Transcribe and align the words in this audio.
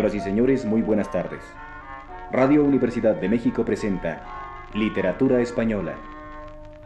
Señoras 0.00 0.16
y 0.16 0.20
señores, 0.20 0.64
muy 0.64 0.80
buenas 0.80 1.10
tardes. 1.10 1.42
Radio 2.32 2.64
Universidad 2.64 3.16
de 3.16 3.28
México 3.28 3.66
presenta 3.66 4.22
Literatura 4.72 5.42
Española, 5.42 5.94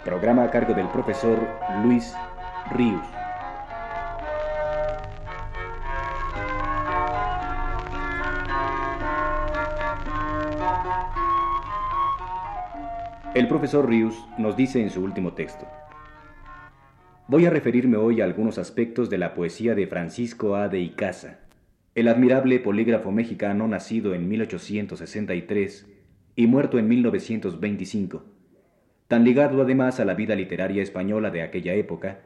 programa 0.04 0.42
a 0.42 0.50
cargo 0.50 0.74
del 0.74 0.88
profesor 0.88 1.38
Luis 1.84 2.12
Ríos. 2.72 3.06
El 13.32 13.46
profesor 13.46 13.88
Rius 13.88 14.26
nos 14.38 14.56
dice 14.56 14.82
en 14.82 14.90
su 14.90 15.04
último 15.04 15.34
texto, 15.34 15.68
Voy 17.28 17.46
a 17.46 17.50
referirme 17.50 17.96
hoy 17.96 18.20
a 18.20 18.24
algunos 18.24 18.58
aspectos 18.58 19.08
de 19.08 19.18
la 19.18 19.34
poesía 19.34 19.76
de 19.76 19.86
Francisco 19.86 20.56
A. 20.56 20.68
de 20.68 20.80
Icaza, 20.80 21.43
el 21.94 22.08
admirable 22.08 22.58
polígrafo 22.58 23.12
mexicano 23.12 23.68
nacido 23.68 24.14
en 24.14 24.28
1863 24.28 25.86
y 26.34 26.46
muerto 26.48 26.80
en 26.80 26.88
1925, 26.88 28.24
tan 29.06 29.22
ligado 29.22 29.62
además 29.62 30.00
a 30.00 30.04
la 30.04 30.14
vida 30.14 30.34
literaria 30.34 30.82
española 30.82 31.30
de 31.30 31.42
aquella 31.42 31.74
época, 31.74 32.22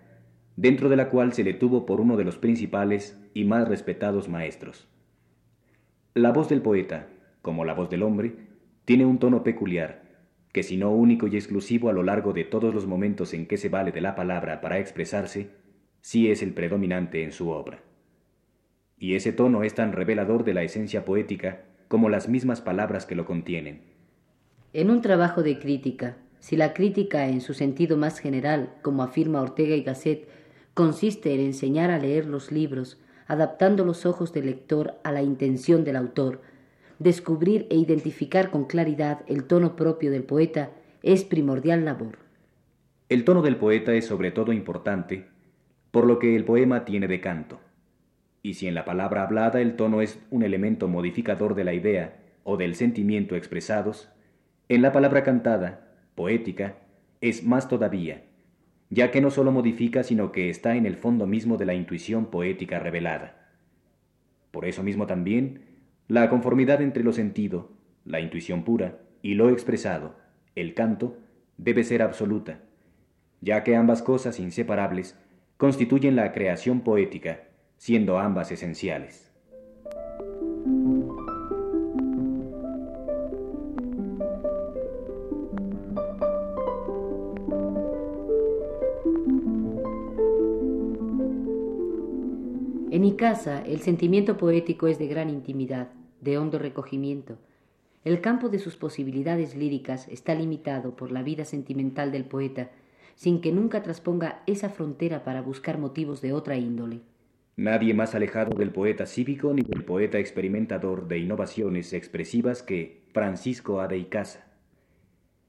dentro 0.56 0.88
de 0.88 0.96
la 0.96 1.10
cual 1.10 1.34
se 1.34 1.44
le 1.44 1.52
tuvo 1.52 1.84
por 1.84 2.00
uno 2.00 2.16
de 2.16 2.24
los 2.24 2.38
principales 2.38 3.20
y 3.34 3.44
más 3.44 3.68
respetados 3.68 4.30
maestros. 4.30 4.88
La 6.14 6.32
voz 6.32 6.48
del 6.48 6.62
poeta, 6.62 7.08
como 7.42 7.66
la 7.66 7.74
voz 7.74 7.90
del 7.90 8.02
hombre, 8.04 8.36
tiene 8.86 9.04
un 9.04 9.18
tono 9.18 9.44
peculiar, 9.44 10.02
que 10.50 10.62
si 10.62 10.78
no 10.78 10.90
único 10.92 11.26
y 11.26 11.36
exclusivo 11.36 11.90
a 11.90 11.92
lo 11.92 12.02
largo 12.02 12.32
de 12.32 12.44
todos 12.44 12.74
los 12.74 12.86
momentos 12.86 13.34
en 13.34 13.46
que 13.46 13.58
se 13.58 13.68
vale 13.68 13.92
de 13.92 14.00
la 14.00 14.14
palabra 14.14 14.62
para 14.62 14.78
expresarse, 14.78 15.50
sí 16.00 16.30
es 16.30 16.42
el 16.42 16.54
predominante 16.54 17.22
en 17.22 17.32
su 17.32 17.50
obra. 17.50 17.82
Y 18.98 19.14
ese 19.14 19.32
tono 19.32 19.62
es 19.62 19.74
tan 19.74 19.92
revelador 19.92 20.44
de 20.44 20.54
la 20.54 20.62
esencia 20.62 21.04
poética 21.04 21.62
como 21.88 22.08
las 22.08 22.28
mismas 22.28 22.60
palabras 22.60 23.06
que 23.06 23.14
lo 23.14 23.24
contienen. 23.24 23.80
En 24.72 24.90
un 24.90 25.00
trabajo 25.00 25.42
de 25.42 25.58
crítica, 25.58 26.16
si 26.40 26.56
la 26.56 26.74
crítica 26.74 27.28
en 27.28 27.40
su 27.40 27.54
sentido 27.54 27.96
más 27.96 28.18
general, 28.18 28.74
como 28.82 29.02
afirma 29.02 29.40
Ortega 29.40 29.74
y 29.74 29.82
Gasset, 29.82 30.28
consiste 30.74 31.34
en 31.34 31.40
enseñar 31.40 31.90
a 31.90 31.98
leer 31.98 32.26
los 32.26 32.52
libros, 32.52 33.00
adaptando 33.26 33.84
los 33.84 34.06
ojos 34.06 34.32
del 34.32 34.46
lector 34.46 34.94
a 35.04 35.12
la 35.12 35.22
intención 35.22 35.84
del 35.84 35.96
autor, 35.96 36.40
descubrir 36.98 37.66
e 37.70 37.76
identificar 37.76 38.50
con 38.50 38.64
claridad 38.64 39.20
el 39.26 39.44
tono 39.44 39.76
propio 39.76 40.10
del 40.10 40.24
poeta 40.24 40.70
es 41.02 41.24
primordial 41.24 41.84
labor. 41.84 42.18
El 43.08 43.24
tono 43.24 43.42
del 43.42 43.56
poeta 43.56 43.94
es 43.94 44.06
sobre 44.06 44.30
todo 44.30 44.52
importante, 44.52 45.26
por 45.90 46.06
lo 46.06 46.18
que 46.18 46.36
el 46.36 46.44
poema 46.44 46.84
tiene 46.84 47.08
de 47.08 47.20
canto. 47.20 47.60
Y 48.48 48.54
si 48.54 48.66
en 48.66 48.74
la 48.74 48.86
palabra 48.86 49.24
hablada 49.24 49.60
el 49.60 49.76
tono 49.76 50.00
es 50.00 50.18
un 50.30 50.42
elemento 50.42 50.88
modificador 50.88 51.54
de 51.54 51.64
la 51.64 51.74
idea 51.74 52.16
o 52.44 52.56
del 52.56 52.76
sentimiento 52.76 53.36
expresados, 53.36 54.08
en 54.70 54.80
la 54.80 54.90
palabra 54.90 55.22
cantada, 55.22 55.92
poética, 56.14 56.78
es 57.20 57.44
más 57.44 57.68
todavía, 57.68 58.22
ya 58.88 59.10
que 59.10 59.20
no 59.20 59.30
sólo 59.30 59.52
modifica, 59.52 60.02
sino 60.02 60.32
que 60.32 60.48
está 60.48 60.76
en 60.76 60.86
el 60.86 60.96
fondo 60.96 61.26
mismo 61.26 61.58
de 61.58 61.66
la 61.66 61.74
intuición 61.74 62.30
poética 62.30 62.78
revelada. 62.78 63.52
Por 64.50 64.64
eso 64.64 64.82
mismo 64.82 65.06
también, 65.06 65.66
la 66.06 66.30
conformidad 66.30 66.80
entre 66.80 67.04
lo 67.04 67.12
sentido, 67.12 67.70
la 68.06 68.18
intuición 68.18 68.64
pura, 68.64 68.96
y 69.20 69.34
lo 69.34 69.50
expresado, 69.50 70.16
el 70.54 70.72
canto, 70.72 71.18
debe 71.58 71.84
ser 71.84 72.00
absoluta, 72.00 72.62
ya 73.42 73.62
que 73.62 73.76
ambas 73.76 74.00
cosas 74.00 74.40
inseparables 74.40 75.20
constituyen 75.58 76.16
la 76.16 76.32
creación 76.32 76.80
poética, 76.80 77.47
siendo 77.78 78.18
ambas 78.18 78.52
esenciales. 78.52 79.28
En 92.90 93.02
mi 93.02 93.16
casa, 93.16 93.62
el 93.64 93.80
sentimiento 93.80 94.36
poético 94.36 94.88
es 94.88 94.98
de 94.98 95.06
gran 95.06 95.30
intimidad 95.30 95.88
de 96.20 96.36
hondo 96.36 96.58
recogimiento. 96.58 97.38
El 98.04 98.20
campo 98.20 98.48
de 98.48 98.58
sus 98.58 98.76
posibilidades 98.76 99.54
líricas 99.54 100.08
está 100.08 100.34
limitado 100.34 100.96
por 100.96 101.12
la 101.12 101.22
vida 101.22 101.44
sentimental 101.44 102.10
del 102.10 102.24
poeta, 102.24 102.70
sin 103.14 103.40
que 103.40 103.52
nunca 103.52 103.82
trasponga 103.82 104.42
esa 104.46 104.68
frontera 104.68 105.22
para 105.22 105.42
buscar 105.42 105.78
motivos 105.78 106.20
de 106.20 106.32
otra 106.32 106.56
índole. 106.56 107.02
Nadie 107.58 107.92
más 107.92 108.14
alejado 108.14 108.56
del 108.56 108.70
poeta 108.70 109.04
cívico 109.04 109.52
ni 109.52 109.62
del 109.62 109.82
poeta 109.82 110.20
experimentador 110.20 111.08
de 111.08 111.18
innovaciones 111.18 111.92
expresivas 111.92 112.62
que 112.62 113.02
Francisco 113.12 113.80
A. 113.80 113.88
de 113.88 113.98
Icaza. 113.98 114.46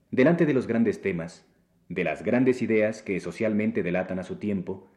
Delante 0.09 0.47
de 0.47 0.55
los 0.55 0.65
grandes 0.65 1.03
temas, 1.03 1.45
de 1.87 2.03
las 2.03 2.23
grandes 2.23 2.63
ideas 2.63 3.03
que 3.03 3.19
socialmente 3.19 3.83
delatan 3.83 4.17
a 4.17 4.23
su 4.23 4.37
tiempo, 4.37 4.89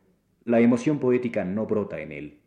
la 0.46 0.60
emoción 0.60 1.00
poética 1.00 1.44
no 1.44 1.66
brota 1.66 2.00
en 2.00 2.12
él. 2.12 2.38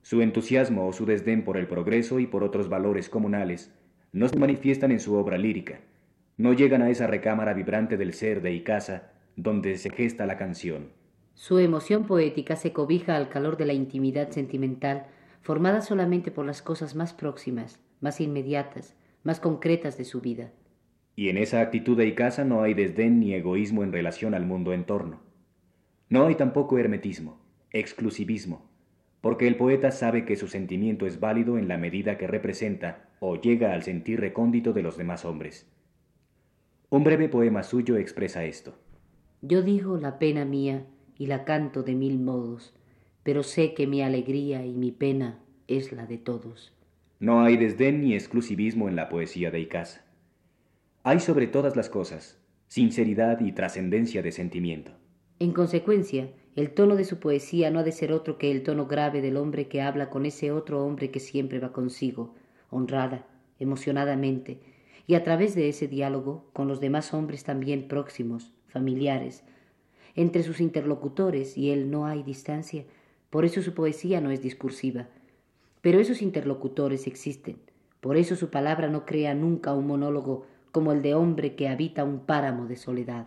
Su 0.00 0.22
entusiasmo 0.22 0.88
o 0.88 0.94
su 0.94 1.04
desdén 1.04 1.44
por 1.44 1.58
el 1.58 1.66
progreso 1.66 2.18
y 2.18 2.26
por 2.26 2.42
otros 2.42 2.70
valores 2.70 3.10
comunales 3.10 3.70
no 4.12 4.28
se 4.28 4.38
manifiestan 4.38 4.92
en 4.92 5.00
su 5.00 5.14
obra 5.14 5.36
lírica, 5.36 5.80
no 6.38 6.54
llegan 6.54 6.80
a 6.80 6.88
esa 6.88 7.06
recámara 7.06 7.52
vibrante 7.52 7.98
del 7.98 8.14
ser 8.14 8.40
de 8.40 8.54
Icaza 8.54 9.12
donde 9.36 9.76
se 9.76 9.90
gesta 9.90 10.24
la 10.24 10.38
canción. 10.38 10.88
Su 11.36 11.58
emoción 11.58 12.06
poética 12.06 12.56
se 12.56 12.72
cobija 12.72 13.14
al 13.14 13.28
calor 13.28 13.58
de 13.58 13.66
la 13.66 13.74
intimidad 13.74 14.30
sentimental, 14.30 15.04
formada 15.42 15.82
solamente 15.82 16.30
por 16.30 16.46
las 16.46 16.62
cosas 16.62 16.94
más 16.94 17.12
próximas, 17.12 17.78
más 18.00 18.22
inmediatas, 18.22 18.96
más 19.22 19.38
concretas 19.38 19.98
de 19.98 20.06
su 20.06 20.22
vida. 20.22 20.50
Y 21.14 21.28
en 21.28 21.36
esa 21.36 21.60
actitud 21.60 21.94
de 21.94 22.06
Icaza 22.06 22.44
no 22.44 22.62
hay 22.62 22.72
desdén 22.72 23.20
ni 23.20 23.34
egoísmo 23.34 23.84
en 23.84 23.92
relación 23.92 24.32
al 24.32 24.46
mundo 24.46 24.72
en 24.72 24.84
torno. 24.84 25.20
No 26.08 26.24
hay 26.26 26.36
tampoco 26.36 26.78
hermetismo, 26.78 27.38
exclusivismo, 27.70 28.70
porque 29.20 29.46
el 29.46 29.56
poeta 29.56 29.90
sabe 29.90 30.24
que 30.24 30.36
su 30.36 30.48
sentimiento 30.48 31.06
es 31.06 31.20
válido 31.20 31.58
en 31.58 31.68
la 31.68 31.76
medida 31.76 32.16
que 32.16 32.26
representa 32.26 33.10
o 33.20 33.36
llega 33.36 33.74
al 33.74 33.82
sentir 33.82 34.20
recóndito 34.20 34.72
de 34.72 34.82
los 34.82 34.96
demás 34.96 35.26
hombres. 35.26 35.70
Un 36.88 37.04
breve 37.04 37.28
poema 37.28 37.62
suyo 37.62 37.98
expresa 37.98 38.44
esto. 38.44 38.78
Yo 39.42 39.60
digo 39.60 39.98
la 39.98 40.18
pena 40.18 40.46
mía 40.46 40.86
y 41.18 41.26
la 41.26 41.44
canto 41.44 41.82
de 41.82 41.94
mil 41.94 42.18
modos, 42.18 42.74
pero 43.22 43.42
sé 43.42 43.74
que 43.74 43.86
mi 43.86 44.02
alegría 44.02 44.64
y 44.64 44.72
mi 44.72 44.92
pena 44.92 45.38
es 45.68 45.92
la 45.92 46.06
de 46.06 46.18
todos. 46.18 46.72
No 47.18 47.42
hay 47.42 47.56
desdén 47.56 48.02
ni 48.02 48.14
exclusivismo 48.14 48.88
en 48.88 48.96
la 48.96 49.08
poesía 49.08 49.50
de 49.50 49.60
Icaza. 49.60 50.02
Hay 51.02 51.20
sobre 51.20 51.46
todas 51.46 51.76
las 51.76 51.88
cosas 51.88 52.38
sinceridad 52.68 53.40
y 53.40 53.52
trascendencia 53.52 54.22
de 54.22 54.32
sentimiento. 54.32 54.92
En 55.38 55.52
consecuencia, 55.52 56.30
el 56.56 56.70
tono 56.70 56.96
de 56.96 57.04
su 57.04 57.20
poesía 57.20 57.70
no 57.70 57.78
ha 57.78 57.84
de 57.84 57.92
ser 57.92 58.12
otro 58.12 58.38
que 58.38 58.50
el 58.50 58.62
tono 58.62 58.86
grave 58.86 59.20
del 59.20 59.36
hombre 59.36 59.68
que 59.68 59.82
habla 59.82 60.10
con 60.10 60.26
ese 60.26 60.50
otro 60.50 60.84
hombre 60.84 61.10
que 61.10 61.20
siempre 61.20 61.58
va 61.58 61.72
consigo, 61.72 62.34
honrada, 62.70 63.26
emocionadamente, 63.58 64.60
y 65.06 65.14
a 65.14 65.22
través 65.22 65.54
de 65.54 65.68
ese 65.68 65.86
diálogo 65.86 66.50
con 66.52 66.66
los 66.66 66.80
demás 66.80 67.14
hombres 67.14 67.44
también 67.44 67.86
próximos, 67.86 68.52
familiares. 68.66 69.44
Entre 70.16 70.42
sus 70.42 70.60
interlocutores 70.60 71.56
y 71.56 71.70
él 71.70 71.90
no 71.90 72.06
hay 72.06 72.22
distancia, 72.22 72.84
por 73.30 73.44
eso 73.44 73.62
su 73.62 73.74
poesía 73.74 74.20
no 74.20 74.30
es 74.30 74.42
discursiva. 74.42 75.08
Pero 75.82 76.00
esos 76.00 76.22
interlocutores 76.22 77.06
existen, 77.06 77.58
por 78.00 78.16
eso 78.16 78.34
su 78.34 78.50
palabra 78.50 78.88
no 78.88 79.04
crea 79.04 79.34
nunca 79.34 79.74
un 79.74 79.86
monólogo 79.86 80.46
como 80.72 80.92
el 80.92 81.02
de 81.02 81.14
hombre 81.14 81.54
que 81.54 81.68
habita 81.68 82.02
un 82.02 82.20
páramo 82.20 82.66
de 82.66 82.76
soledad. 82.76 83.26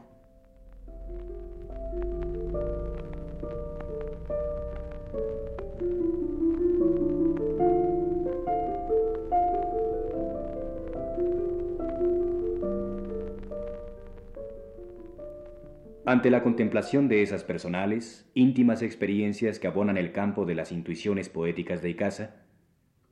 Ante 16.10 16.32
la 16.32 16.42
contemplación 16.42 17.08
de 17.08 17.22
esas 17.22 17.44
personales, 17.44 18.26
íntimas 18.34 18.82
experiencias 18.82 19.60
que 19.60 19.68
abonan 19.68 19.96
el 19.96 20.12
campo 20.12 20.48
de 20.48 20.56
las 20.56 20.72
intuiciones 20.72 21.30
poéticas 21.30 21.84
de 21.84 21.92
Icaza, 21.92 22.32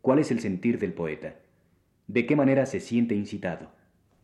¿cuál 0.01 0.17
es 0.17 0.31
el 0.31 0.39
sentir 0.39 0.79
del 0.79 0.93
poeta? 0.93 1.35
¿De 2.07 2.25
qué 2.25 2.35
manera 2.35 2.65
se 2.65 2.79
siente 2.79 3.13
incitado? 3.13 3.69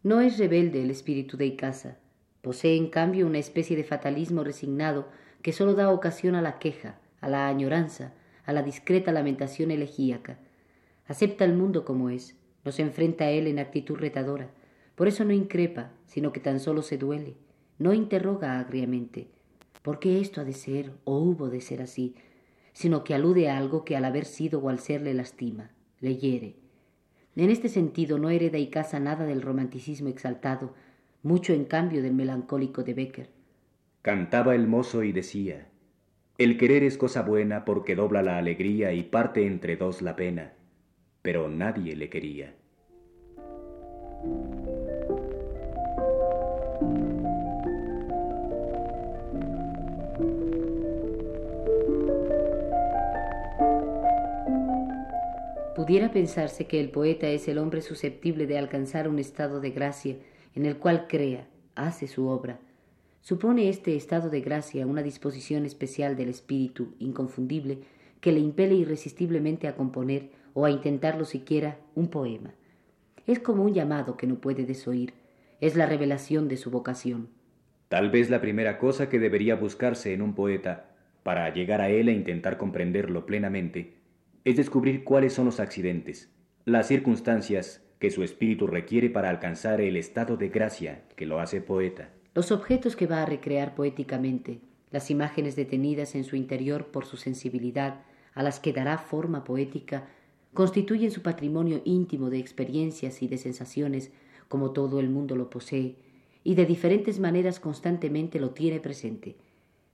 No 0.01 0.21
es 0.21 0.39
rebelde 0.39 0.81
el 0.81 0.89
espíritu 0.89 1.37
de 1.37 1.45
Icaza. 1.45 1.99
Posee 2.41 2.75
en 2.75 2.89
cambio 2.89 3.27
una 3.27 3.37
especie 3.37 3.77
de 3.77 3.83
fatalismo 3.83 4.43
resignado 4.43 5.07
que 5.43 5.53
sólo 5.53 5.75
da 5.75 5.91
ocasión 5.91 6.33
a 6.33 6.41
la 6.41 6.57
queja, 6.57 6.99
a 7.21 7.29
la 7.29 7.47
añoranza, 7.47 8.15
a 8.43 8.53
la 8.53 8.63
discreta 8.63 9.11
lamentación 9.11 9.69
elegíaca. 9.69 10.39
Acepta 11.05 11.45
el 11.45 11.53
mundo 11.53 11.85
como 11.85 12.09
es, 12.09 12.39
no 12.65 12.71
se 12.71 12.81
enfrenta 12.81 13.25
a 13.25 13.29
él 13.29 13.45
en 13.45 13.59
actitud 13.59 13.99
retadora. 13.99 14.49
Por 14.95 15.07
eso 15.07 15.23
no 15.25 15.31
increpa, 15.31 15.91
sino 16.07 16.33
que 16.33 16.39
tan 16.39 16.59
solo 16.59 16.81
se 16.81 16.97
duele 16.97 17.35
no 17.79 17.93
interroga 17.93 18.59
agriamente 18.59 19.27
por 19.83 19.99
qué 19.99 20.21
esto 20.21 20.41
ha 20.41 20.43
de 20.45 20.53
ser 20.53 20.91
o 21.03 21.19
hubo 21.19 21.49
de 21.49 21.61
ser 21.61 21.81
así, 21.81 22.15
sino 22.71 23.03
que 23.03 23.13
alude 23.13 23.49
a 23.49 23.57
algo 23.57 23.83
que 23.85 23.95
al 23.95 24.05
haber 24.05 24.25
sido 24.25 24.59
o 24.59 24.69
al 24.69 24.79
ser 24.79 25.01
le 25.01 25.13
lastima, 25.13 25.71
le 25.99 26.15
hiere. 26.15 26.55
En 27.35 27.49
este 27.49 27.67
sentido 27.69 28.17
no 28.17 28.29
hereda 28.29 28.57
y 28.57 28.67
casa 28.67 28.99
nada 28.99 29.25
del 29.25 29.41
romanticismo 29.41 30.07
exaltado, 30.07 30.73
mucho 31.21 31.53
en 31.53 31.65
cambio 31.65 32.01
del 32.01 32.13
melancólico 32.13 32.83
de 32.83 32.93
Becker. 32.93 33.29
Cantaba 34.01 34.55
el 34.55 34.67
mozo 34.67 35.03
y 35.03 35.11
decía, 35.11 35.67
el 36.37 36.57
querer 36.57 36.83
es 36.83 36.97
cosa 36.97 37.21
buena 37.21 37.65
porque 37.65 37.95
dobla 37.95 38.23
la 38.23 38.37
alegría 38.37 38.93
y 38.93 39.03
parte 39.03 39.45
entre 39.45 39.75
dos 39.75 40.01
la 40.01 40.15
pena, 40.15 40.53
pero 41.21 41.49
nadie 41.49 41.95
le 41.95 42.09
quería. 42.09 42.55
Pudiera 55.75 56.11
pensarse 56.11 56.67
que 56.67 56.79
el 56.79 56.91
poeta 56.91 57.27
es 57.29 57.47
el 57.47 57.57
hombre 57.57 57.81
susceptible 57.81 58.45
de 58.45 58.59
alcanzar 58.59 59.07
un 59.07 59.17
estado 59.17 59.59
de 59.59 59.71
gracia 59.71 60.17
en 60.53 60.67
el 60.67 60.77
cual 60.77 61.07
crea, 61.07 61.47
hace 61.73 62.05
su 62.07 62.27
obra. 62.27 62.59
Supone 63.21 63.69
este 63.69 63.95
estado 63.95 64.29
de 64.29 64.41
gracia 64.41 64.85
una 64.85 65.01
disposición 65.01 65.65
especial 65.65 66.15
del 66.15 66.29
espíritu 66.29 66.93
inconfundible 66.99 67.79
que 68.21 68.31
le 68.31 68.39
impele 68.39 68.75
irresistiblemente 68.75 69.67
a 69.67 69.75
componer 69.75 70.29
o 70.53 70.65
a 70.65 70.69
intentarlo 70.69 71.25
siquiera 71.25 71.79
un 71.95 72.07
poema. 72.07 72.53
Es 73.25 73.39
como 73.39 73.63
un 73.63 73.73
llamado 73.73 74.15
que 74.15 74.27
no 74.27 74.35
puede 74.35 74.65
desoír, 74.65 75.13
es 75.59 75.75
la 75.75 75.87
revelación 75.87 76.49
de 76.49 76.57
su 76.57 76.69
vocación. 76.69 77.29
Tal 77.89 78.11
vez 78.11 78.29
la 78.29 78.41
primera 78.41 78.77
cosa 78.77 79.09
que 79.09 79.17
debería 79.17 79.55
buscarse 79.55 80.13
en 80.13 80.21
un 80.21 80.35
poeta, 80.35 80.91
para 81.23 81.51
llegar 81.51 81.81
a 81.81 81.89
él 81.89 82.09
e 82.09 82.11
intentar 82.11 82.57
comprenderlo 82.57 83.25
plenamente, 83.25 84.02
es 84.45 84.57
descubrir 84.57 85.03
cuáles 85.03 85.33
son 85.33 85.45
los 85.45 85.59
accidentes, 85.59 86.29
las 86.65 86.87
circunstancias 86.87 87.81
que 87.99 88.11
su 88.11 88.23
espíritu 88.23 88.67
requiere 88.67 89.09
para 89.09 89.29
alcanzar 89.29 89.79
el 89.79 89.95
estado 89.95 90.35
de 90.35 90.49
gracia 90.49 91.03
que 91.15 91.25
lo 91.25 91.39
hace 91.39 91.61
poeta. 91.61 92.09
Los 92.33 92.51
objetos 92.51 92.95
que 92.95 93.07
va 93.07 93.21
a 93.21 93.25
recrear 93.25 93.75
poéticamente, 93.75 94.59
las 94.91 95.09
imágenes 95.09 95.55
detenidas 95.55 96.15
en 96.15 96.23
su 96.23 96.35
interior 96.35 96.87
por 96.87 97.05
su 97.05 97.15
sensibilidad, 97.15 98.01
a 98.33 98.43
las 98.43 98.59
que 98.59 98.73
dará 98.73 98.97
forma 98.97 99.43
poética, 99.43 100.07
constituyen 100.53 101.11
su 101.11 101.21
patrimonio 101.21 101.81
íntimo 101.85 102.29
de 102.29 102.39
experiencias 102.39 103.21
y 103.21 103.27
de 103.27 103.37
sensaciones, 103.37 104.11
como 104.49 104.71
todo 104.71 104.99
el 104.99 105.09
mundo 105.09 105.35
lo 105.35 105.49
posee, 105.49 105.95
y 106.43 106.55
de 106.55 106.65
diferentes 106.65 107.19
maneras 107.19 107.59
constantemente 107.59 108.39
lo 108.39 108.51
tiene 108.51 108.79
presente. 108.79 109.37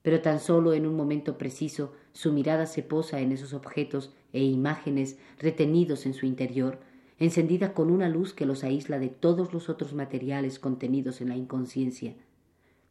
Pero 0.01 0.21
tan 0.21 0.39
solo 0.39 0.73
en 0.73 0.87
un 0.87 0.95
momento 0.95 1.37
preciso 1.37 1.93
su 2.13 2.33
mirada 2.33 2.65
se 2.65 2.81
posa 2.81 3.19
en 3.19 3.31
esos 3.31 3.53
objetos 3.53 4.13
e 4.33 4.43
imágenes 4.43 5.17
retenidos 5.39 6.05
en 6.05 6.13
su 6.13 6.25
interior, 6.25 6.79
encendida 7.17 7.73
con 7.73 7.91
una 7.91 8.09
luz 8.09 8.33
que 8.33 8.45
los 8.45 8.63
aísla 8.63 8.99
de 8.99 9.09
todos 9.09 9.53
los 9.53 9.69
otros 9.69 9.93
materiales 9.93 10.59
contenidos 10.59 11.21
en 11.21 11.29
la 11.29 11.35
inconsciencia. 11.35 12.15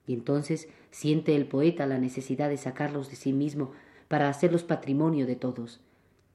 Y 0.06 0.14
entonces 0.14 0.68
siente 0.90 1.36
el 1.36 1.46
poeta 1.46 1.86
la 1.86 1.98
necesidad 1.98 2.48
de 2.48 2.56
sacarlos 2.56 3.10
de 3.10 3.16
sí 3.16 3.32
mismo 3.32 3.72
para 4.08 4.28
hacerlos 4.28 4.64
patrimonio 4.64 5.26
de 5.26 5.36
todos. 5.36 5.80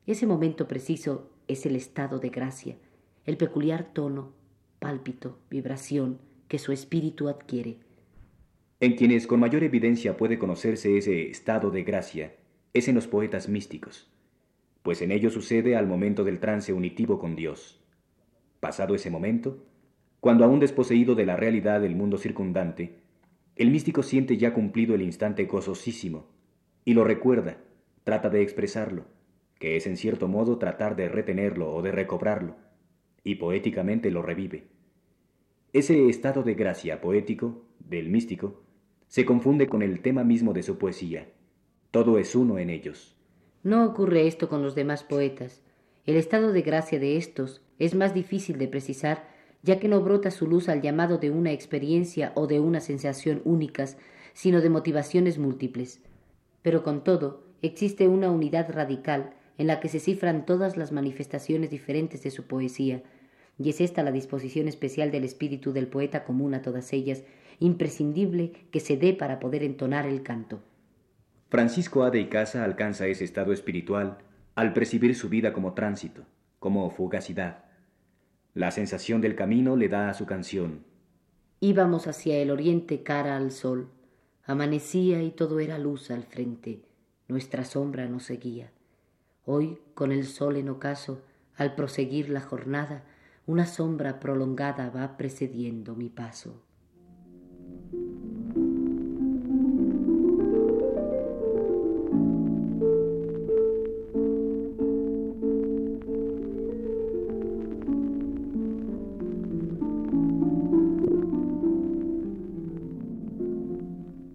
Ese 0.05 0.27
momento 0.27 0.67
preciso 0.67 1.29
es 1.47 1.65
el 1.65 1.75
estado 1.75 2.19
de 2.19 2.29
gracia, 2.29 2.77
el 3.25 3.37
peculiar 3.37 3.93
tono, 3.93 4.31
pálpito, 4.79 5.39
vibración 5.49 6.19
que 6.47 6.59
su 6.59 6.71
espíritu 6.71 7.29
adquiere. 7.29 7.77
En 8.79 8.95
quienes 8.95 9.27
con 9.27 9.39
mayor 9.39 9.63
evidencia 9.63 10.17
puede 10.17 10.37
conocerse 10.37 10.97
ese 10.97 11.29
estado 11.29 11.71
de 11.71 11.83
gracia 11.83 12.35
es 12.73 12.87
en 12.87 12.95
los 12.95 13.07
poetas 13.07 13.47
místicos 13.47 14.12
pues 14.83 15.01
en 15.01 15.11
ello 15.11 15.29
sucede 15.29 15.75
al 15.75 15.87
momento 15.87 16.23
del 16.23 16.39
trance 16.39 16.73
unitivo 16.73 17.17
con 17.17 17.35
Dios. 17.35 17.81
Pasado 18.59 18.93
ese 18.93 19.09
momento, 19.09 19.65
cuando 20.19 20.45
aún 20.45 20.59
desposeído 20.59 21.15
de 21.15 21.25
la 21.25 21.35
realidad 21.35 21.81
del 21.81 21.95
mundo 21.95 22.17
circundante, 22.17 22.99
el 23.55 23.71
místico 23.71 24.03
siente 24.03 24.37
ya 24.37 24.53
cumplido 24.53 24.93
el 24.93 25.01
instante 25.01 25.45
gozosísimo, 25.45 26.27
y 26.85 26.93
lo 26.93 27.03
recuerda, 27.03 27.57
trata 28.03 28.29
de 28.29 28.41
expresarlo, 28.41 29.05
que 29.57 29.77
es 29.77 29.87
en 29.87 29.95
cierto 29.95 30.27
modo 30.27 30.57
tratar 30.57 30.95
de 30.95 31.07
retenerlo 31.07 31.73
o 31.73 31.81
de 31.81 31.91
recobrarlo, 31.91 32.55
y 33.23 33.35
poéticamente 33.35 34.11
lo 34.11 34.21
revive. 34.21 34.67
Ese 35.71 36.07
estado 36.09 36.43
de 36.43 36.55
gracia 36.55 36.99
poético, 36.99 37.65
del 37.79 38.09
místico, 38.09 38.63
se 39.07 39.25
confunde 39.25 39.67
con 39.67 39.81
el 39.81 40.01
tema 40.01 40.23
mismo 40.23 40.53
de 40.53 40.63
su 40.63 40.77
poesía. 40.77 41.29
Todo 41.91 42.17
es 42.17 42.35
uno 42.35 42.57
en 42.57 42.69
ellos. 42.69 43.15
No 43.63 43.85
ocurre 43.85 44.27
esto 44.27 44.49
con 44.49 44.61
los 44.61 44.75
demás 44.75 45.03
poetas. 45.03 45.61
El 46.05 46.17
estado 46.17 46.51
de 46.51 46.63
gracia 46.63 46.99
de 46.99 47.15
estos 47.15 47.61
es 47.79 47.95
más 47.95 48.13
difícil 48.13 48.57
de 48.57 48.67
precisar, 48.67 49.25
ya 49.61 49.79
que 49.79 49.87
no 49.87 50.01
brota 50.01 50.31
su 50.31 50.47
luz 50.47 50.67
al 50.67 50.81
llamado 50.81 51.17
de 51.17 51.31
una 51.31 51.53
experiencia 51.53 52.33
o 52.35 52.45
de 52.45 52.59
una 52.59 52.81
sensación 52.81 53.41
únicas, 53.45 53.97
sino 54.33 54.59
de 54.59 54.69
motivaciones 54.69 55.37
múltiples. 55.37 56.01
Pero 56.61 56.83
con 56.83 57.05
todo, 57.05 57.45
existe 57.61 58.09
una 58.09 58.29
unidad 58.29 58.69
radical 58.69 59.33
en 59.57 59.67
la 59.67 59.79
que 59.79 59.87
se 59.87 60.01
cifran 60.01 60.45
todas 60.45 60.75
las 60.75 60.91
manifestaciones 60.91 61.69
diferentes 61.69 62.21
de 62.23 62.31
su 62.31 62.43
poesía, 62.43 63.01
y 63.57 63.69
es 63.69 63.79
esta 63.79 64.03
la 64.03 64.11
disposición 64.11 64.67
especial 64.67 65.09
del 65.09 65.23
espíritu 65.23 65.71
del 65.71 65.87
poeta 65.87 66.25
común 66.25 66.53
a 66.53 66.61
todas 66.61 66.91
ellas, 66.91 67.23
imprescindible 67.59 68.51
que 68.71 68.81
se 68.81 68.97
dé 68.97 69.13
para 69.13 69.39
poder 69.39 69.63
entonar 69.63 70.05
el 70.05 70.21
canto. 70.21 70.59
Francisco 71.53 72.01
A. 72.01 72.09
de 72.09 72.19
Icaza 72.19 72.63
alcanza 72.63 73.05
ese 73.05 73.23
estado 73.23 73.53
espiritual 73.53 74.17
al 74.55 74.73
percibir 74.73 75.13
su 75.13 75.29
vida 75.29 75.53
como 75.53 75.75
tránsito, 75.75 76.23
como 76.57 76.89
fugacidad. 76.89 77.65
La 78.55 78.71
sensación 78.71 79.21
del 79.21 79.35
camino 79.35 79.75
le 79.75 79.87
da 79.87 80.09
a 80.09 80.15
su 80.15 80.25
canción. 80.25 80.83
Íbamos 81.59 82.07
hacia 82.07 82.37
el 82.37 82.49
oriente 82.49 83.03
cara 83.03 83.37
al 83.37 83.51
sol. 83.51 83.91
Amanecía 84.47 85.21
y 85.21 85.29
todo 85.29 85.59
era 85.59 85.77
luz 85.77 86.09
al 86.09 86.23
frente. 86.23 86.81
Nuestra 87.27 87.65
sombra 87.65 88.07
nos 88.07 88.23
seguía. 88.23 88.71
Hoy, 89.45 89.77
con 89.93 90.11
el 90.11 90.25
sol 90.25 90.57
en 90.57 90.69
ocaso, 90.69 91.21
al 91.55 91.75
proseguir 91.75 92.29
la 92.29 92.41
jornada, 92.41 93.03
una 93.45 93.67
sombra 93.67 94.19
prolongada 94.19 94.89
va 94.89 95.17
precediendo 95.17 95.93
mi 95.93 96.09
paso. 96.09 96.63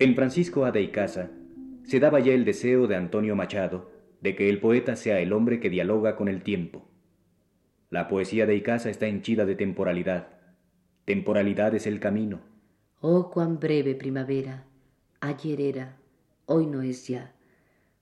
En 0.01 0.15
Francisco 0.15 0.65
A. 0.65 0.71
de 0.71 0.81
Icaza 0.81 1.29
se 1.83 1.99
daba 1.99 2.21
ya 2.21 2.33
el 2.33 2.45
deseo 2.45 2.87
de 2.87 2.95
Antonio 2.95 3.35
Machado 3.35 3.91
de 4.21 4.37
que 4.37 4.49
el 4.49 4.61
poeta 4.61 4.95
sea 4.95 5.19
el 5.19 5.33
hombre 5.33 5.59
que 5.59 5.71
dialoga 5.71 6.15
con 6.15 6.29
el 6.29 6.43
tiempo. 6.45 6.89
La 7.91 8.07
poesía 8.07 8.47
de 8.47 8.55
Icaza 8.55 8.91
está 8.91 9.09
henchida 9.09 9.45
de 9.45 9.57
temporalidad. 9.57 10.29
Temporalidad 11.05 11.75
es 11.75 11.89
el 11.89 11.99
camino. 11.99 12.43
Oh, 13.01 13.29
cuán 13.29 13.59
breve 13.59 13.97
primavera, 13.97 14.67
ayer 15.19 15.61
era, 15.61 15.97
hoy 16.47 16.67
no 16.67 16.83
es 16.83 17.09
ya. 17.09 17.35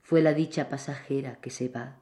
Fue 0.02 0.20
la 0.20 0.34
dicha 0.34 0.68
pasajera 0.68 1.36
que 1.36 1.48
se 1.48 1.70
va, 1.70 1.98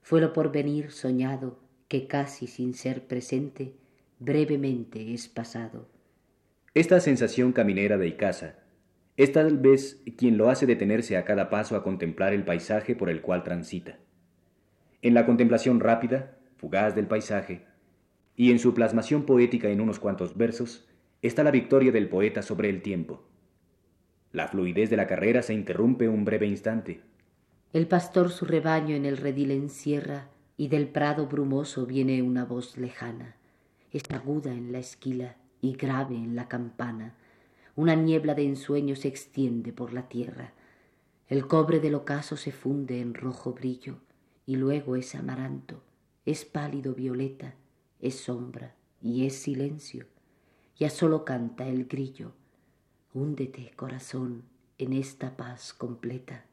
fue 0.00 0.20
lo 0.20 0.32
porvenir 0.32 0.92
soñado 0.92 1.58
que 1.88 2.06
casi 2.06 2.46
sin 2.46 2.72
ser 2.72 3.08
presente, 3.08 3.74
brevemente 4.20 5.12
es 5.12 5.26
pasado. 5.26 5.88
Esta 6.72 7.00
sensación 7.00 7.52
caminera 7.52 7.98
de 7.98 8.06
Icaza 8.06 8.63
es 9.16 9.32
tal 9.32 9.58
vez 9.58 10.02
quien 10.16 10.36
lo 10.36 10.50
hace 10.50 10.66
detenerse 10.66 11.16
a 11.16 11.24
cada 11.24 11.48
paso 11.48 11.76
a 11.76 11.84
contemplar 11.84 12.32
el 12.32 12.44
paisaje 12.44 12.96
por 12.96 13.10
el 13.10 13.20
cual 13.20 13.44
transita. 13.44 13.98
En 15.02 15.14
la 15.14 15.24
contemplación 15.24 15.80
rápida, 15.80 16.36
fugaz 16.56 16.94
del 16.94 17.06
paisaje, 17.06 17.64
y 18.36 18.50
en 18.50 18.58
su 18.58 18.74
plasmación 18.74 19.24
poética 19.24 19.68
en 19.68 19.80
unos 19.80 20.00
cuantos 20.00 20.36
versos, 20.36 20.88
está 21.22 21.44
la 21.44 21.52
victoria 21.52 21.92
del 21.92 22.08
poeta 22.08 22.42
sobre 22.42 22.68
el 22.68 22.82
tiempo. 22.82 23.22
La 24.32 24.48
fluidez 24.48 24.90
de 24.90 24.96
la 24.96 25.06
carrera 25.06 25.42
se 25.42 25.54
interrumpe 25.54 26.08
un 26.08 26.24
breve 26.24 26.46
instante. 26.46 27.00
El 27.72 27.86
pastor 27.86 28.30
su 28.30 28.44
rebaño 28.44 28.96
en 28.96 29.04
el 29.04 29.16
redil 29.16 29.52
encierra, 29.52 30.28
y 30.56 30.68
del 30.68 30.88
prado 30.88 31.26
brumoso 31.26 31.86
viene 31.86 32.22
una 32.22 32.44
voz 32.44 32.76
lejana. 32.76 33.36
Es 33.92 34.02
aguda 34.10 34.52
en 34.52 34.72
la 34.72 34.78
esquila 34.78 35.36
y 35.60 35.74
grave 35.74 36.16
en 36.16 36.34
la 36.36 36.48
campana 36.48 37.14
una 37.76 37.94
niebla 37.94 38.34
de 38.34 38.44
ensueño 38.44 38.96
se 38.96 39.08
extiende 39.08 39.72
por 39.72 39.92
la 39.92 40.08
tierra. 40.08 40.52
El 41.28 41.46
cobre 41.46 41.80
del 41.80 41.94
ocaso 41.94 42.36
se 42.36 42.52
funde 42.52 43.00
en 43.00 43.14
rojo 43.14 43.52
brillo, 43.52 43.96
y 44.46 44.56
luego 44.56 44.96
es 44.96 45.14
amaranto, 45.14 45.82
es 46.24 46.44
pálido 46.44 46.94
violeta, 46.94 47.54
es 48.00 48.16
sombra 48.16 48.74
y 49.02 49.26
es 49.26 49.34
silencio. 49.34 50.06
Ya 50.78 50.90
solo 50.90 51.24
canta 51.24 51.66
el 51.66 51.86
grillo. 51.86 52.32
Húndete, 53.12 53.72
corazón, 53.76 54.42
en 54.78 54.92
esta 54.92 55.36
paz 55.36 55.72
completa. 55.72 56.44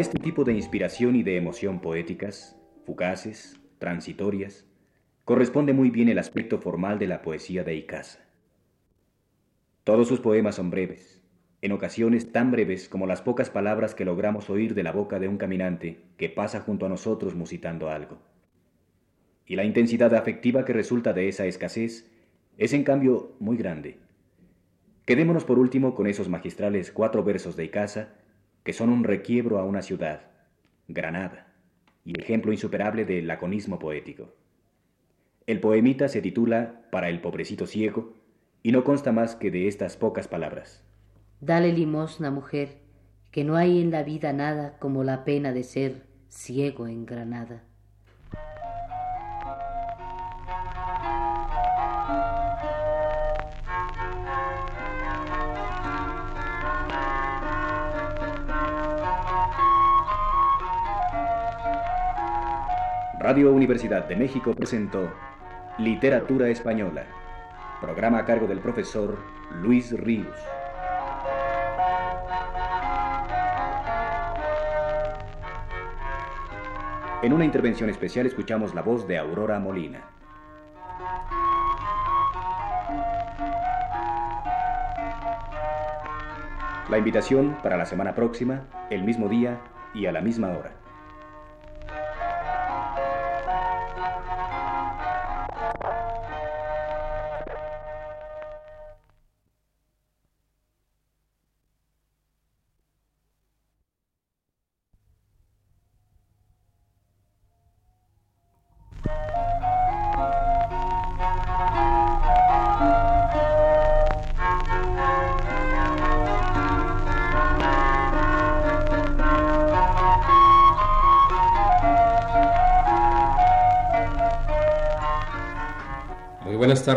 Este 0.00 0.18
tipo 0.18 0.44
de 0.44 0.54
inspiración 0.54 1.14
y 1.14 1.22
de 1.22 1.36
emoción 1.36 1.80
poéticas, 1.80 2.56
fugaces, 2.86 3.60
transitorias, 3.78 4.64
corresponde 5.26 5.74
muy 5.74 5.90
bien 5.90 6.08
el 6.08 6.18
aspecto 6.18 6.58
formal 6.58 6.98
de 6.98 7.06
la 7.06 7.20
poesía 7.20 7.64
de 7.64 7.74
Icaza. 7.74 8.20
Todos 9.84 10.08
sus 10.08 10.20
poemas 10.20 10.54
son 10.54 10.70
breves, 10.70 11.22
en 11.60 11.72
ocasiones 11.72 12.32
tan 12.32 12.50
breves 12.50 12.88
como 12.88 13.06
las 13.06 13.20
pocas 13.20 13.50
palabras 13.50 13.94
que 13.94 14.06
logramos 14.06 14.48
oír 14.48 14.74
de 14.74 14.82
la 14.82 14.92
boca 14.92 15.18
de 15.18 15.28
un 15.28 15.36
caminante 15.36 16.00
que 16.16 16.30
pasa 16.30 16.60
junto 16.60 16.86
a 16.86 16.88
nosotros 16.88 17.34
musitando 17.34 17.90
algo. 17.90 18.16
Y 19.44 19.56
la 19.56 19.64
intensidad 19.64 20.14
afectiva 20.14 20.64
que 20.64 20.72
resulta 20.72 21.12
de 21.12 21.28
esa 21.28 21.44
escasez 21.44 22.10
es 22.56 22.72
en 22.72 22.84
cambio 22.84 23.36
muy 23.38 23.58
grande. 23.58 23.98
Quedémonos 25.04 25.44
por 25.44 25.58
último 25.58 25.94
con 25.94 26.06
esos 26.06 26.30
magistrales 26.30 26.90
cuatro 26.90 27.22
versos 27.22 27.54
de 27.54 27.64
Icaza 27.64 28.19
que 28.64 28.72
son 28.72 28.90
un 28.90 29.04
requiebro 29.04 29.58
a 29.58 29.64
una 29.64 29.82
ciudad, 29.82 30.22
Granada, 30.88 31.52
y 32.04 32.18
ejemplo 32.20 32.52
insuperable 32.52 33.04
del 33.04 33.26
laconismo 33.26 33.78
poético. 33.78 34.34
El 35.46 35.60
poemita 35.60 36.08
se 36.08 36.22
titula 36.22 36.82
Para 36.90 37.08
el 37.08 37.20
pobrecito 37.20 37.66
ciego 37.66 38.14
y 38.62 38.72
no 38.72 38.84
consta 38.84 39.12
más 39.12 39.34
que 39.34 39.50
de 39.50 39.68
estas 39.68 39.96
pocas 39.96 40.28
palabras. 40.28 40.84
Dale 41.40 41.72
limosna, 41.72 42.30
mujer, 42.30 42.78
que 43.30 43.44
no 43.44 43.56
hay 43.56 43.80
en 43.80 43.90
la 43.90 44.02
vida 44.02 44.32
nada 44.32 44.78
como 44.78 45.04
la 45.04 45.24
pena 45.24 45.52
de 45.52 45.62
ser 45.62 46.06
ciego 46.28 46.86
en 46.86 47.06
Granada. 47.06 47.64
Radio 63.30 63.52
Universidad 63.52 64.08
de 64.08 64.16
México 64.16 64.54
presentó 64.54 65.08
Literatura 65.78 66.48
Española, 66.48 67.04
programa 67.80 68.18
a 68.18 68.24
cargo 68.24 68.48
del 68.48 68.58
profesor 68.58 69.18
Luis 69.62 69.92
Ríos. 69.92 70.36
En 77.22 77.32
una 77.32 77.44
intervención 77.44 77.88
especial 77.88 78.26
escuchamos 78.26 78.74
la 78.74 78.82
voz 78.82 79.06
de 79.06 79.18
Aurora 79.18 79.60
Molina. 79.60 80.00
La 86.90 86.98
invitación 86.98 87.56
para 87.62 87.76
la 87.76 87.86
semana 87.86 88.16
próxima, 88.16 88.64
el 88.90 89.04
mismo 89.04 89.28
día 89.28 89.60
y 89.94 90.06
a 90.06 90.10
la 90.10 90.20
misma 90.20 90.48
hora. 90.48 90.79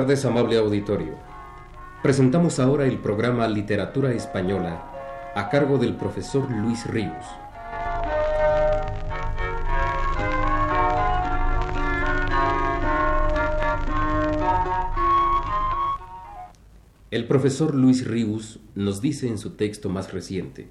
Tardes, 0.04 0.26
amable 0.26 0.58
auditorio. 0.58 1.14
Presentamos 2.02 2.60
ahora 2.60 2.86
el 2.86 2.98
programa 2.98 3.48
Literatura 3.48 4.12
Española 4.12 4.84
a 5.34 5.48
cargo 5.48 5.78
del 5.78 5.96
profesor 5.96 6.52
Luis 6.52 6.86
Ríos. 6.88 7.26
El 17.10 17.26
profesor 17.26 17.74
Luis 17.74 18.06
Ríos 18.06 18.60
nos 18.76 19.00
dice 19.00 19.30
en 19.30 19.38
su 19.38 19.52
texto 19.52 19.88
más 19.88 20.12
reciente. 20.12 20.68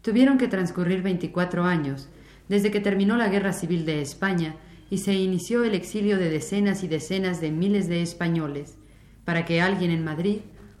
Tuvieron 0.00 0.38
que 0.38 0.48
transcurrir 0.48 1.02
24 1.02 1.64
años 1.64 2.08
desde 2.48 2.70
que 2.70 2.80
terminó 2.80 3.18
la 3.18 3.28
Guerra 3.28 3.52
Civil 3.52 3.84
de 3.84 4.00
España 4.00 4.56
y 4.90 4.98
se 4.98 5.14
inició 5.14 5.64
el 5.64 5.74
exilio 5.74 6.18
de 6.18 6.30
decenas 6.30 6.84
y 6.84 6.88
decenas 6.88 7.40
de 7.40 7.50
miles 7.50 7.88
de 7.88 8.02
españoles, 8.02 8.76
para 9.24 9.44
que 9.44 9.60
alguien 9.60 9.90
en 9.90 10.04
Madrid, 10.04 10.38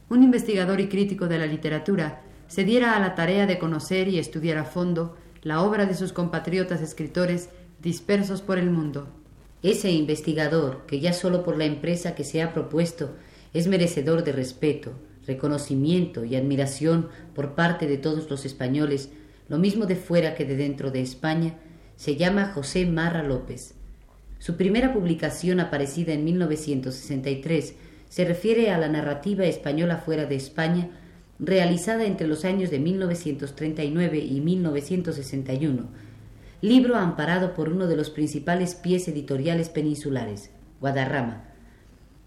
un 0.08 0.22
investigador 0.22 0.80
y 0.80 0.88
crítico 0.88 1.26
de 1.26 1.38
la 1.38 1.46
literatura, 1.46 2.22
se 2.46 2.64
diera 2.64 2.96
a 2.96 3.00
la 3.00 3.14
tarea 3.14 3.46
de 3.46 3.58
conocer 3.58 4.08
y 4.08 4.18
estudiar 4.18 4.58
a 4.58 4.64
fondo 4.64 5.16
la 5.42 5.62
obra 5.62 5.86
de 5.86 5.94
sus 5.94 6.12
compatriotas 6.12 6.80
escritores 6.80 7.50
dispersos 7.80 8.40
por 8.40 8.58
el 8.58 8.70
mundo. 8.70 9.08
Ese 9.62 9.90
investigador, 9.90 10.86
que 10.86 11.00
ya 11.00 11.12
solo 11.12 11.42
por 11.42 11.58
la 11.58 11.64
empresa 11.64 12.14
que 12.14 12.24
se 12.24 12.42
ha 12.42 12.52
propuesto 12.52 13.16
es 13.52 13.66
merecedor 13.66 14.22
de 14.22 14.32
respeto, 14.32 14.92
reconocimiento 15.26 16.24
y 16.24 16.36
admiración 16.36 17.08
por 17.34 17.54
parte 17.54 17.86
de 17.86 17.98
todos 17.98 18.30
los 18.30 18.44
españoles, 18.44 19.10
lo 19.48 19.58
mismo 19.58 19.86
de 19.86 19.96
fuera 19.96 20.34
que 20.34 20.44
de 20.44 20.56
dentro 20.56 20.90
de 20.90 21.00
España, 21.00 21.54
se 21.96 22.16
llama 22.16 22.52
José 22.54 22.86
Marra 22.86 23.22
López, 23.22 23.74
su 24.38 24.56
primera 24.56 24.92
publicación, 24.92 25.60
aparecida 25.60 26.12
en 26.12 26.24
1963, 26.24 27.74
se 28.08 28.24
refiere 28.24 28.70
a 28.70 28.78
la 28.78 28.88
narrativa 28.88 29.44
española 29.44 29.96
fuera 29.98 30.26
de 30.26 30.36
España, 30.36 30.90
realizada 31.38 32.04
entre 32.04 32.26
los 32.26 32.44
años 32.44 32.70
de 32.70 32.78
1939 32.78 34.18
y 34.18 34.40
1961, 34.40 35.88
libro 36.62 36.96
amparado 36.96 37.54
por 37.54 37.68
uno 37.68 37.86
de 37.86 37.96
los 37.96 38.10
principales 38.10 38.74
pies 38.74 39.08
editoriales 39.08 39.68
peninsulares, 39.68 40.50
Guadarrama. 40.80 41.44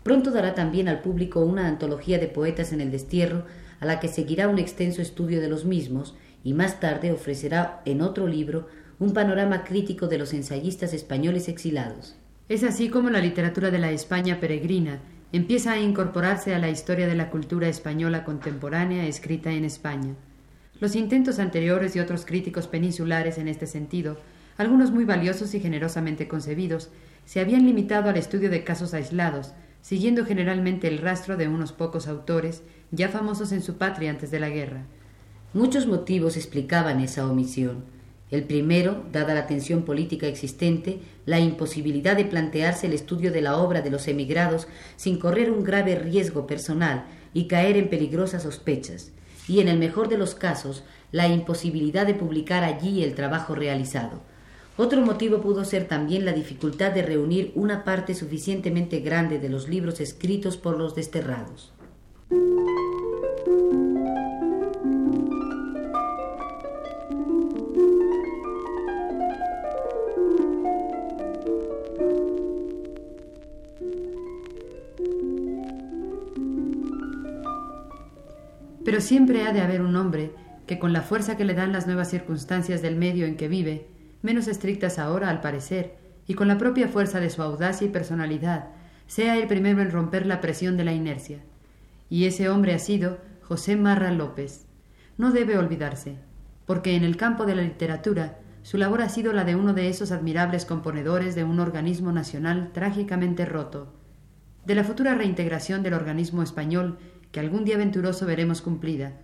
Pronto 0.04 0.32
dará 0.32 0.54
también 0.54 0.88
al 0.88 1.02
público 1.02 1.42
una 1.42 1.68
antología 1.68 2.20
de 2.20 2.28
poetas 2.28 2.72
en 2.72 2.82
el 2.82 2.92
destierro, 2.92 3.46
a 3.80 3.86
la 3.86 4.00
que 4.00 4.08
seguirá 4.08 4.48
un 4.48 4.60
extenso 4.60 5.02
estudio 5.02 5.42
de 5.42 5.50
los 5.50 5.66
mismos, 5.66 6.16
y 6.44 6.54
más 6.54 6.80
tarde 6.80 7.12
ofrecerá 7.12 7.82
en 7.86 8.02
otro 8.02 8.28
libro 8.28 8.68
un 9.00 9.14
panorama 9.14 9.64
crítico 9.64 10.08
de 10.08 10.18
los 10.18 10.34
ensayistas 10.34 10.94
españoles 10.94 11.48
exilados. 11.48 12.16
Es 12.50 12.64
así 12.64 12.90
como 12.90 13.10
la 13.10 13.22
literatura 13.22 13.72
de 13.72 13.80
la 13.80 13.92
España 13.92 14.42
peregrina 14.42 15.00
empieza 15.32 15.72
a 15.72 15.80
incorporarse 15.80 16.54
a 16.54 16.60
la 16.60 16.70
historia 16.70 17.08
de 17.08 17.16
la 17.16 17.30
cultura 17.30 17.70
española 17.70 18.26
contemporánea 18.26 19.06
escrita 19.06 19.52
en 19.52 19.64
España. 19.64 20.16
Los 20.82 20.96
intentos 20.96 21.40
anteriores 21.40 21.96
y 21.96 22.00
otros 22.00 22.26
críticos 22.26 22.68
peninsulares 22.68 23.38
en 23.38 23.48
este 23.48 23.68
sentido, 23.68 24.18
algunos 24.58 24.92
muy 24.92 25.06
valiosos 25.06 25.54
y 25.54 25.62
generosamente 25.62 26.28
concebidos, 26.28 26.90
se 27.26 27.40
habían 27.40 27.66
limitado 27.66 28.10
al 28.10 28.18
estudio 28.18 28.50
de 28.50 28.66
casos 28.66 28.94
aislados, 28.94 29.54
siguiendo 29.82 30.26
generalmente 30.26 30.90
el 30.90 30.98
rastro 30.98 31.38
de 31.38 31.48
unos 31.48 31.72
pocos 31.72 32.08
autores 32.08 32.64
ya 32.92 33.08
famosos 33.08 33.54
en 33.54 33.62
su 33.62 33.78
patria 33.78 34.10
antes 34.10 34.32
de 34.32 34.40
la 34.40 34.50
guerra. 34.50 34.84
Muchos 35.54 35.88
motivos 35.88 36.36
explicaban 36.36 37.00
esa 37.00 37.30
omisión. 37.30 37.99
El 38.32 38.44
primero, 38.44 39.04
dada 39.12 39.34
la 39.34 39.48
tensión 39.48 39.84
política 39.84 40.28
existente, 40.28 41.00
la 41.26 41.40
imposibilidad 41.40 42.16
de 42.16 42.26
plantearse 42.26 42.88
el 42.88 42.94
estudio 42.94 43.32
de 43.32 43.42
la 43.42 43.58
obra 43.58 43.82
de 43.82 43.90
los 43.90 44.08
emigrados 44.08 44.68
sin 44.98 45.18
correr 45.18 45.52
un 45.52 45.64
grave 45.64 45.96
riesgo 45.96 46.46
personal 46.46 47.06
y 47.34 47.48
caer 47.48 47.76
en 47.76 47.90
peligrosas 47.90 48.44
sospechas, 48.44 49.12
y 49.48 49.62
en 49.62 49.68
el 49.68 49.80
mejor 49.80 50.10
de 50.10 50.18
los 50.18 50.36
casos, 50.36 50.84
la 51.12 51.28
imposibilidad 51.28 52.06
de 52.06 52.14
publicar 52.14 52.64
allí 52.64 53.04
el 53.04 53.16
trabajo 53.16 53.56
realizado. 53.56 54.22
Otro 54.78 55.02
motivo 55.02 55.42
pudo 55.42 55.66
ser 55.66 55.88
también 55.88 56.24
la 56.24 56.32
dificultad 56.32 56.92
de 56.92 57.02
reunir 57.02 57.52
una 57.56 57.84
parte 57.84 58.14
suficientemente 58.14 59.00
grande 59.00 59.40
de 59.40 59.50
los 59.50 59.68
libros 59.68 60.00
escritos 60.00 60.56
por 60.56 60.78
los 60.78 60.96
desterrados. 60.96 61.74
Pero 78.90 79.02
siempre 79.02 79.46
ha 79.46 79.54
de 79.54 79.62
haber 79.62 79.84
un 79.84 79.96
hombre 79.96 80.32
que 80.66 80.80
con 80.80 80.94
la 80.94 81.04
fuerza 81.04 81.38
que 81.38 81.46
le 81.46 81.54
dan 81.54 81.72
las 81.72 81.86
nuevas 81.86 82.10
circunstancias 82.10 82.82
del 82.82 82.96
medio 82.96 83.28
en 83.28 83.38
que 83.38 83.48
vive, 83.48 83.86
menos 84.24 84.48
estrictas 84.48 84.98
ahora 84.98 85.30
al 85.30 85.42
parecer, 85.42 85.98
y 86.26 86.34
con 86.34 86.48
la 86.48 86.58
propia 86.58 86.88
fuerza 86.88 87.20
de 87.20 87.30
su 87.30 87.44
audacia 87.44 87.86
y 87.86 87.92
personalidad, 87.92 88.70
sea 89.06 89.38
el 89.38 89.48
primero 89.48 89.84
en 89.84 89.92
romper 89.92 90.26
la 90.26 90.42
presión 90.42 90.76
de 90.76 90.86
la 90.86 90.92
inercia. 90.92 91.38
Y 92.10 92.26
ese 92.26 92.50
hombre 92.50 92.74
ha 92.74 92.80
sido 92.80 93.20
José 93.44 93.76
Marra 93.76 94.12
López. 94.12 94.66
No 95.20 95.30
debe 95.30 95.60
olvidarse. 95.60 96.16
porque 96.66 96.96
en 96.96 97.04
el 97.04 97.16
campo 97.16 97.46
de 97.46 97.54
la 97.54 97.62
literatura 97.62 98.40
su 98.64 98.80
labor 98.80 99.04
ha 99.04 99.10
sido 99.10 99.34
la 99.34 99.44
de 99.44 99.56
uno 99.56 99.74
de 99.74 99.90
esos 99.90 100.12
admirables 100.12 100.66
componedores 100.66 101.36
de 101.36 101.44
un 101.44 101.60
organismo 101.60 102.12
nacional 102.12 102.72
trágicamente 102.74 103.46
roto, 103.46 103.94
de 104.66 104.74
la 104.74 104.84
futura 104.84 105.14
reintegración 105.14 105.84
del 105.84 105.94
organismo 105.94 106.42
español 106.42 106.98
que 107.32 107.40
algún 107.40 107.66
día 107.66 107.78
venturoso 107.78 108.26
veremos 108.26 108.62
cumplida. 108.62 109.22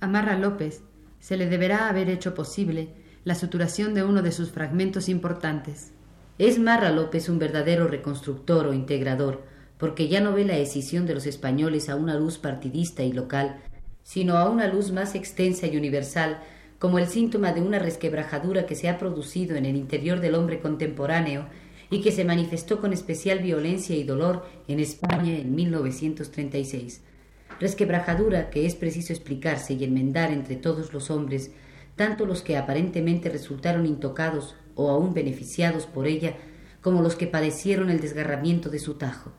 A 0.00 0.06
Marra 0.06 0.38
López 0.38 0.82
se 1.20 1.36
le 1.36 1.48
deberá 1.48 1.88
haber 1.88 2.10
hecho 2.10 2.34
posible 2.34 2.90
la 3.24 3.34
suturación 3.34 3.94
de 3.94 4.04
uno 4.04 4.22
de 4.22 4.32
sus 4.32 4.50
fragmentos 4.50 5.08
importantes. 5.08 5.92
Es 6.38 6.58
Marra 6.58 6.90
López 6.90 7.28
un 7.28 7.38
verdadero 7.38 7.88
reconstructor 7.88 8.66
o 8.66 8.72
integrador, 8.72 9.42
porque 9.78 10.08
ya 10.08 10.20
no 10.20 10.32
ve 10.32 10.44
la 10.44 10.58
escisión 10.58 11.06
de 11.06 11.14
los 11.14 11.26
españoles 11.26 11.88
a 11.88 11.96
una 11.96 12.14
luz 12.14 12.38
partidista 12.38 13.02
y 13.02 13.12
local, 13.12 13.56
sino 14.02 14.36
a 14.36 14.48
una 14.48 14.68
luz 14.68 14.92
más 14.92 15.14
extensa 15.14 15.66
y 15.66 15.76
universal 15.76 16.38
como 16.78 16.98
el 16.98 17.06
síntoma 17.06 17.52
de 17.52 17.62
una 17.62 17.78
resquebrajadura 17.78 18.66
que 18.66 18.74
se 18.74 18.88
ha 18.88 18.98
producido 18.98 19.56
en 19.56 19.64
el 19.64 19.76
interior 19.76 20.20
del 20.20 20.34
hombre 20.34 20.60
contemporáneo 20.60 21.46
y 21.90 22.02
que 22.02 22.12
se 22.12 22.24
manifestó 22.24 22.80
con 22.80 22.92
especial 22.92 23.38
violencia 23.38 23.96
y 23.96 24.04
dolor 24.04 24.44
en 24.68 24.80
España 24.80 25.36
en 25.36 25.54
1936. 25.54 27.02
Resquebrajadura 27.60 28.50
que 28.50 28.66
es 28.66 28.74
preciso 28.74 29.12
explicarse 29.12 29.74
y 29.74 29.84
enmendar 29.84 30.30
entre 30.30 30.56
todos 30.56 30.92
los 30.92 31.10
hombres, 31.10 31.52
tanto 31.96 32.26
los 32.26 32.42
que 32.42 32.56
aparentemente 32.56 33.30
resultaron 33.30 33.86
intocados 33.86 34.54
o 34.74 34.90
aún 34.90 35.14
beneficiados 35.14 35.86
por 35.86 36.06
ella, 36.06 36.34
como 36.82 37.02
los 37.02 37.16
que 37.16 37.26
padecieron 37.26 37.90
el 37.90 38.00
desgarramiento 38.00 38.68
de 38.68 38.78
su 38.78 38.94
tajo. 38.94 39.32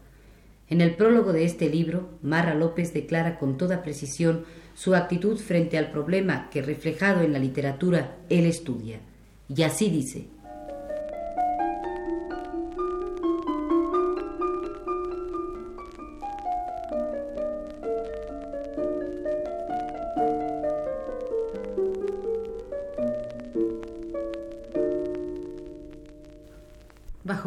En 0.69 0.81
el 0.81 0.95
prólogo 0.95 1.31
de 1.31 1.45
este 1.45 1.69
libro, 1.69 2.09
Marra 2.21 2.53
López 2.53 2.93
declara 2.93 3.39
con 3.39 3.57
toda 3.57 3.83
precisión 3.83 4.43
su 4.73 4.95
actitud 4.95 5.37
frente 5.37 5.77
al 5.77 5.91
problema 5.91 6.49
que, 6.49 6.61
reflejado 6.61 7.21
en 7.21 7.31
la 7.33 7.39
literatura, 7.39 8.17
él 8.29 8.45
estudia. 8.45 8.99
Y 9.47 9.63
así 9.63 9.89
dice. 9.89 10.27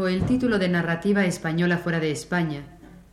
El 0.09 0.25
título 0.25 0.59
de 0.59 0.69
Narrativa 0.69 1.26
Española 1.26 1.76
fuera 1.76 2.00
de 2.00 2.11
España, 2.11 2.64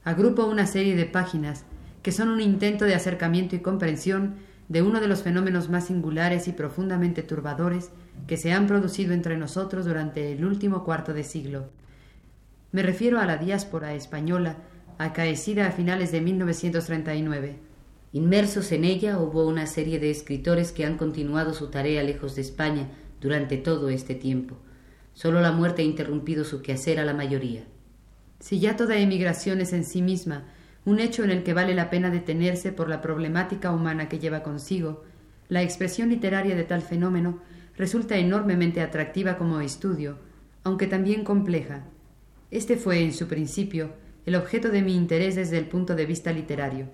agrupo 0.03 0.45
una 0.45 0.65
serie 0.65 0.95
de 0.95 1.05
páginas 1.05 1.65
que 2.01 2.11
son 2.11 2.29
un 2.29 2.39
intento 2.39 2.85
de 2.85 2.95
acercamiento 2.95 3.55
y 3.55 3.59
comprensión 3.59 4.35
de 4.69 4.81
uno 4.81 4.99
de 4.99 5.07
los 5.07 5.21
fenómenos 5.21 5.69
más 5.69 5.87
singulares 5.87 6.47
y 6.47 6.53
profundamente 6.53 7.23
turbadores 7.23 7.91
que 8.25 8.37
se 8.37 8.53
han 8.53 8.67
producido 8.67 9.13
entre 9.13 9.37
nosotros 9.37 9.85
durante 9.85 10.31
el 10.31 10.45
último 10.45 10.83
cuarto 10.83 11.13
de 11.13 11.23
siglo. 11.23 11.69
Me 12.71 12.83
refiero 12.83 13.19
a 13.19 13.25
la 13.25 13.37
diáspora 13.37 13.93
española 13.93 14.57
acaecida 14.97 15.67
a 15.67 15.71
finales 15.71 16.11
de 16.11 16.21
1939. 16.21 17.59
Inmersos 18.13 18.71
en 18.71 18.85
ella 18.85 19.19
hubo 19.19 19.45
una 19.45 19.67
serie 19.67 19.99
de 19.99 20.09
escritores 20.09 20.71
que 20.71 20.85
han 20.85 20.97
continuado 20.97 21.53
su 21.53 21.67
tarea 21.67 22.01
lejos 22.03 22.35
de 22.35 22.41
España 22.41 22.87
durante 23.19 23.57
todo 23.57 23.89
este 23.89 24.15
tiempo. 24.15 24.57
Solo 25.17 25.41
la 25.41 25.51
muerte 25.51 25.81
ha 25.81 25.85
interrumpido 25.85 26.43
su 26.43 26.61
quehacer 26.61 26.99
a 26.99 27.03
la 27.03 27.15
mayoría. 27.15 27.63
Si 28.39 28.59
ya 28.59 28.75
toda 28.75 28.97
emigración 28.97 29.61
es 29.61 29.73
en 29.73 29.83
sí 29.83 30.03
misma 30.03 30.43
un 30.85 30.99
hecho 30.99 31.23
en 31.23 31.31
el 31.31 31.41
que 31.41 31.55
vale 31.55 31.73
la 31.73 31.89
pena 31.89 32.11
detenerse 32.11 32.71
por 32.71 32.87
la 32.87 33.01
problemática 33.01 33.71
humana 33.71 34.09
que 34.09 34.19
lleva 34.19 34.43
consigo, 34.43 35.03
la 35.49 35.63
expresión 35.63 36.09
literaria 36.09 36.55
de 36.55 36.65
tal 36.65 36.83
fenómeno 36.83 37.39
resulta 37.75 38.15
enormemente 38.17 38.79
atractiva 38.79 39.39
como 39.39 39.59
estudio, 39.59 40.19
aunque 40.63 40.85
también 40.85 41.23
compleja. 41.23 41.85
Este 42.51 42.77
fue, 42.77 43.03
en 43.03 43.11
su 43.11 43.27
principio, 43.27 43.93
el 44.27 44.35
objeto 44.35 44.69
de 44.69 44.83
mi 44.83 44.95
interés 44.95 45.33
desde 45.35 45.57
el 45.57 45.65
punto 45.65 45.95
de 45.95 46.05
vista 46.05 46.31
literario, 46.31 46.89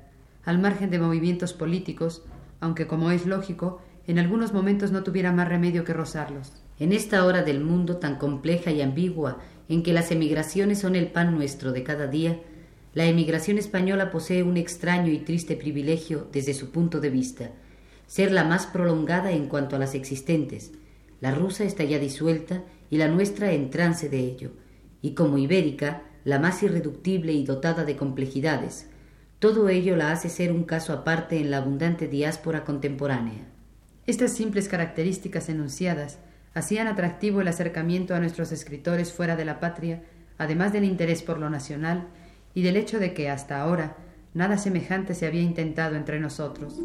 al 0.46 0.60
margen 0.60 0.90
de 0.92 1.00
movimientos 1.00 1.52
políticos, 1.52 2.24
aunque, 2.62 2.88
como 2.88 3.12
es 3.12 3.26
lógico, 3.26 3.82
en 4.08 4.18
algunos 4.18 4.54
momentos 4.54 4.94
no 4.94 5.04
tuviera 5.04 5.34
más 5.34 5.50
remedio 5.50 5.84
que 5.84 5.92
rozarlos. 5.92 6.63
En 6.80 6.92
esta 6.92 7.26
hora 7.26 7.44
del 7.44 7.62
mundo 7.62 7.98
tan 7.98 8.18
compleja 8.18 8.72
y 8.72 8.82
ambigua, 8.82 9.40
en 9.70 9.84
que 9.84 9.94
las 9.94 10.12
emigraciones 10.12 10.80
son 10.80 10.96
el 10.96 11.08
pan 11.08 11.36
nuestro 11.36 11.72
de 11.72 11.84
cada 11.84 12.08
día, 12.08 12.40
la 12.94 13.06
emigración 13.06 13.58
española 13.58 14.12
posee 14.12 14.44
un 14.44 14.58
extraño 14.58 15.12
y 15.12 15.20
triste 15.20 15.56
privilegio 15.56 16.28
desde 16.32 16.54
su 16.54 16.72
punto 16.72 17.00
de 17.00 17.10
vista, 17.10 17.52
ser 18.08 18.32
la 18.32 18.44
más 18.44 18.66
prolongada 18.68 19.32
en 19.32 19.48
cuanto 19.48 19.76
a 19.76 19.80
las 19.80 19.96
existentes. 19.96 20.72
La 21.22 21.34
rusa 21.34 21.64
está 21.64 21.84
ya 21.84 22.00
disuelta 22.00 22.64
y 22.90 22.98
la 22.98 23.08
nuestra 23.08 23.52
en 23.54 23.70
trance 23.70 24.10
de 24.10 24.20
ello, 24.20 24.52
y 25.02 25.14
como 25.14 25.38
ibérica, 25.38 26.04
la 26.24 26.40
más 26.40 26.62
irreductible 26.64 27.34
y 27.34 27.44
dotada 27.44 27.84
de 27.84 27.96
complejidades. 27.98 28.88
Todo 29.40 29.70
ello 29.70 29.96
la 29.96 30.12
hace 30.12 30.30
ser 30.30 30.52
un 30.52 30.64
caso 30.64 30.94
aparte 30.94 31.38
en 31.38 31.52
la 31.52 31.58
abundante 31.58 32.08
diáspora 32.08 32.64
contemporánea. 32.64 33.48
Estas 34.06 34.34
simples 34.34 34.68
características 34.68 35.50
enunciadas 35.50 36.20
hacían 36.54 36.88
atractivo 36.88 37.42
el 37.42 37.48
acercamiento 37.48 38.16
a 38.16 38.20
nuestros 38.20 38.52
escritores 38.52 39.12
fuera 39.12 39.36
de 39.36 39.46
la 39.46 39.60
patria, 39.60 40.04
además 40.38 40.74
del 40.74 40.84
interés 40.84 41.22
por 41.24 41.38
lo 41.38 41.50
nacional, 41.50 42.08
y 42.54 42.62
del 42.62 42.78
hecho 42.78 43.00
de 43.00 43.14
que 43.14 43.30
hasta 43.30 43.60
ahora 43.60 43.98
nada 44.34 44.58
semejante 44.58 45.16
se 45.16 45.26
había 45.26 45.42
intentado 45.42 45.96
entre 45.96 46.20
nosotros. 46.20 46.80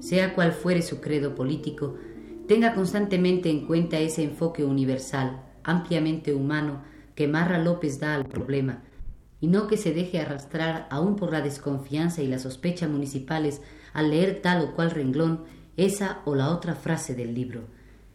Sea 0.00 0.34
cual 0.34 0.52
fuere 0.52 0.82
su 0.82 1.00
credo 1.00 1.34
político, 1.34 1.96
tenga 2.46 2.74
constantemente 2.74 3.50
en 3.50 3.66
cuenta 3.66 3.98
ese 3.98 4.22
enfoque 4.22 4.64
universal, 4.64 5.42
ampliamente 5.64 6.32
humano, 6.34 6.82
que 7.14 7.28
Marra 7.28 7.58
López 7.58 7.98
da 7.98 8.14
al 8.14 8.26
problema, 8.26 8.82
y 9.40 9.48
no 9.48 9.66
que 9.66 9.76
se 9.76 9.92
deje 9.92 10.20
arrastrar 10.20 10.86
aún 10.90 11.16
por 11.16 11.32
la 11.32 11.40
desconfianza 11.40 12.22
y 12.22 12.28
la 12.28 12.38
sospecha 12.38 12.88
municipales 12.88 13.62
al 13.92 14.10
leer 14.10 14.40
tal 14.42 14.62
o 14.62 14.74
cual 14.74 14.90
renglón 14.90 15.44
esa 15.76 16.20
o 16.24 16.34
la 16.34 16.50
otra 16.50 16.74
frase 16.74 17.14
del 17.14 17.34
libro. 17.34 17.64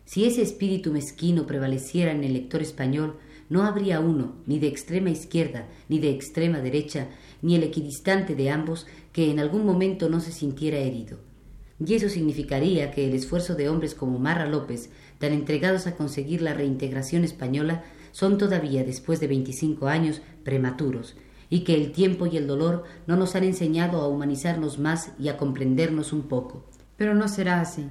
Si 0.05 0.25
ese 0.25 0.41
espíritu 0.41 0.91
mezquino 0.91 1.45
prevaleciera 1.45 2.11
en 2.11 2.23
el 2.23 2.33
lector 2.33 2.61
español, 2.61 3.17
no 3.49 3.63
habría 3.63 3.99
uno, 3.99 4.35
ni 4.45 4.59
de 4.59 4.67
extrema 4.67 5.09
izquierda, 5.09 5.67
ni 5.89 5.99
de 5.99 6.09
extrema 6.09 6.59
derecha, 6.59 7.07
ni 7.41 7.55
el 7.55 7.63
equidistante 7.63 8.35
de 8.35 8.49
ambos, 8.49 8.87
que 9.11 9.29
en 9.29 9.39
algún 9.39 9.65
momento 9.65 10.09
no 10.09 10.19
se 10.19 10.31
sintiera 10.31 10.77
herido. 10.77 11.17
Y 11.83 11.95
eso 11.95 12.09
significaría 12.09 12.91
que 12.91 13.07
el 13.07 13.15
esfuerzo 13.15 13.55
de 13.55 13.67
hombres 13.67 13.95
como 13.95 14.19
Marra 14.19 14.45
López, 14.45 14.89
tan 15.17 15.33
entregados 15.33 15.87
a 15.87 15.95
conseguir 15.95 16.41
la 16.41 16.53
reintegración 16.53 17.23
española, 17.23 17.83
son 18.11 18.37
todavía, 18.37 18.83
después 18.83 19.19
de 19.19 19.27
veinticinco 19.27 19.87
años, 19.87 20.21
prematuros, 20.43 21.15
y 21.49 21.63
que 21.63 21.73
el 21.73 21.91
tiempo 21.91 22.27
y 22.27 22.37
el 22.37 22.45
dolor 22.45 22.83
no 23.07 23.15
nos 23.15 23.35
han 23.35 23.43
enseñado 23.43 24.01
a 24.01 24.07
humanizarnos 24.07 24.77
más 24.77 25.11
y 25.17 25.29
a 25.29 25.37
comprendernos 25.37 26.13
un 26.13 26.23
poco. 26.23 26.65
Pero 26.97 27.15
no 27.15 27.27
será 27.27 27.61
así. 27.61 27.87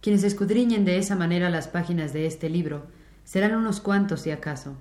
Quienes 0.00 0.24
escudriñen 0.24 0.84
de 0.84 0.96
esa 0.96 1.14
manera 1.14 1.50
las 1.50 1.68
páginas 1.68 2.12
de 2.12 2.26
este 2.26 2.48
libro 2.48 2.86
serán 3.24 3.54
unos 3.56 3.80
cuantos 3.80 4.22
si 4.22 4.30
acaso. 4.30 4.74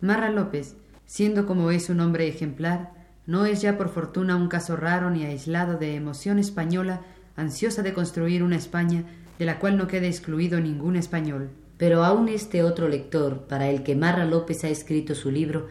Marra 0.00 0.30
López, 0.30 0.76
siendo 1.04 1.46
como 1.46 1.70
es 1.72 1.90
un 1.90 2.00
hombre 2.00 2.28
ejemplar, 2.28 2.92
no 3.26 3.44
es 3.44 3.60
ya 3.60 3.76
por 3.76 3.88
fortuna 3.88 4.36
un 4.36 4.48
caso 4.48 4.76
raro 4.76 5.10
ni 5.10 5.24
aislado 5.24 5.78
de 5.78 5.96
emoción 5.96 6.38
española 6.38 7.02
ansiosa 7.38 7.82
de 7.82 7.94
construir 7.94 8.42
una 8.42 8.56
España 8.56 9.04
de 9.38 9.46
la 9.46 9.58
cual 9.58 9.76
no 9.78 9.86
quede 9.86 10.08
excluido 10.08 10.60
ningún 10.60 10.96
español. 10.96 11.50
Pero 11.78 12.04
aún 12.04 12.28
este 12.28 12.64
otro 12.64 12.88
lector, 12.88 13.46
para 13.46 13.70
el 13.70 13.84
que 13.84 13.94
Marra 13.94 14.24
López 14.24 14.64
ha 14.64 14.68
escrito 14.68 15.14
su 15.14 15.30
libro, 15.30 15.68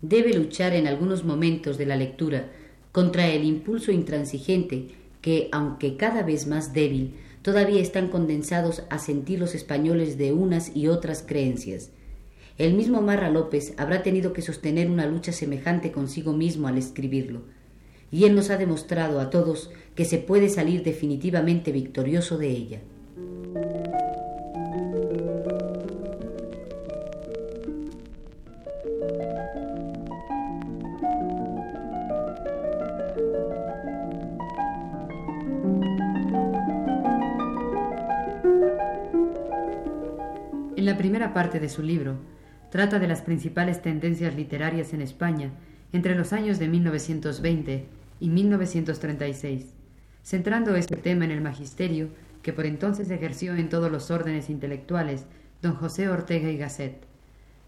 debe 0.00 0.32
luchar 0.32 0.74
en 0.74 0.86
algunos 0.86 1.24
momentos 1.24 1.76
de 1.76 1.86
la 1.86 1.96
lectura 1.96 2.50
contra 2.92 3.26
el 3.26 3.44
impulso 3.44 3.90
intransigente 3.90 4.88
que, 5.20 5.48
aunque 5.50 5.96
cada 5.96 6.22
vez 6.22 6.46
más 6.46 6.72
débil, 6.72 7.14
todavía 7.42 7.80
están 7.80 8.08
condensados 8.08 8.84
a 8.88 8.98
sentir 8.98 9.40
los 9.40 9.54
españoles 9.54 10.16
de 10.16 10.32
unas 10.32 10.74
y 10.76 10.86
otras 10.86 11.24
creencias, 11.26 11.90
el 12.56 12.74
mismo 12.74 13.02
Marra 13.02 13.30
López 13.30 13.74
habrá 13.76 14.02
tenido 14.02 14.32
que 14.32 14.42
sostener 14.42 14.90
una 14.90 15.06
lucha 15.06 15.32
semejante 15.32 15.92
consigo 15.92 16.32
mismo 16.32 16.68
al 16.68 16.78
escribirlo. 16.78 17.42
y 18.10 18.24
él 18.24 18.34
nos 18.34 18.48
ha 18.48 18.56
demostrado 18.56 19.20
a 19.20 19.28
todos 19.28 19.70
que 19.98 20.04
se 20.04 20.18
puede 20.18 20.48
salir 20.48 20.84
definitivamente 20.84 21.72
victorioso 21.72 22.38
de 22.38 22.48
ella. 22.50 22.80
En 40.76 40.84
la 40.84 40.96
primera 40.96 41.34
parte 41.34 41.58
de 41.58 41.68
su 41.68 41.82
libro, 41.82 42.18
trata 42.70 43.00
de 43.00 43.08
las 43.08 43.22
principales 43.22 43.82
tendencias 43.82 44.36
literarias 44.36 44.92
en 44.92 45.02
España 45.02 45.50
entre 45.92 46.14
los 46.14 46.32
años 46.32 46.60
de 46.60 46.68
1920 46.68 47.86
y 48.20 48.28
1936, 48.28 49.77
centrando 50.28 50.76
este 50.76 50.96
tema 50.96 51.24
en 51.24 51.30
el 51.30 51.40
magisterio 51.40 52.10
que 52.42 52.52
por 52.52 52.66
entonces 52.66 53.10
ejerció 53.10 53.56
en 53.56 53.70
todos 53.70 53.90
los 53.90 54.10
órdenes 54.10 54.50
intelectuales 54.50 55.24
don 55.62 55.74
José 55.74 56.10
Ortega 56.10 56.50
y 56.50 56.58
Gasset, 56.58 57.06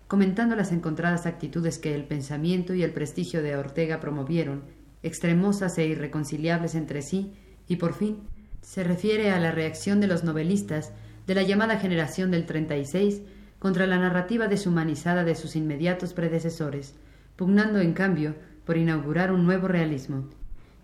comentando 0.08 0.54
las 0.56 0.70
encontradas 0.70 1.24
actitudes 1.24 1.78
que 1.78 1.94
el 1.94 2.04
pensamiento 2.04 2.74
y 2.74 2.82
el 2.82 2.92
prestigio 2.92 3.42
de 3.42 3.56
Ortega 3.56 3.98
promovieron, 3.98 4.60
extremosas 5.02 5.78
e 5.78 5.86
irreconciliables 5.86 6.74
entre 6.74 7.00
sí, 7.00 7.32
y 7.66 7.76
por 7.76 7.94
fin 7.94 8.18
se 8.60 8.84
refiere 8.84 9.30
a 9.30 9.40
la 9.40 9.52
reacción 9.52 9.98
de 10.02 10.08
los 10.08 10.22
novelistas 10.22 10.92
de 11.26 11.36
la 11.36 11.42
llamada 11.42 11.78
generación 11.78 12.30
del 12.30 12.44
36 12.44 13.22
contra 13.58 13.86
la 13.86 13.98
narrativa 13.98 14.48
deshumanizada 14.48 15.24
de 15.24 15.34
sus 15.34 15.56
inmediatos 15.56 16.12
predecesores, 16.12 16.94
pugnando 17.36 17.78
en 17.80 17.94
cambio 17.94 18.34
por 18.66 18.76
inaugurar 18.76 19.32
un 19.32 19.46
nuevo 19.46 19.66
realismo. 19.66 20.28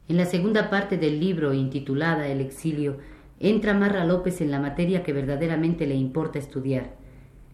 En 0.08 0.16
la 0.16 0.24
segunda 0.24 0.70
parte 0.70 0.98
del 0.98 1.18
libro, 1.18 1.52
intitulada 1.52 2.28
El 2.28 2.40
exilio, 2.40 2.98
entra 3.40 3.74
Marra 3.74 4.04
López 4.04 4.40
en 4.40 4.52
la 4.52 4.60
materia 4.60 5.02
que 5.02 5.12
verdaderamente 5.12 5.84
le 5.84 5.96
importa 5.96 6.38
estudiar. 6.38 6.94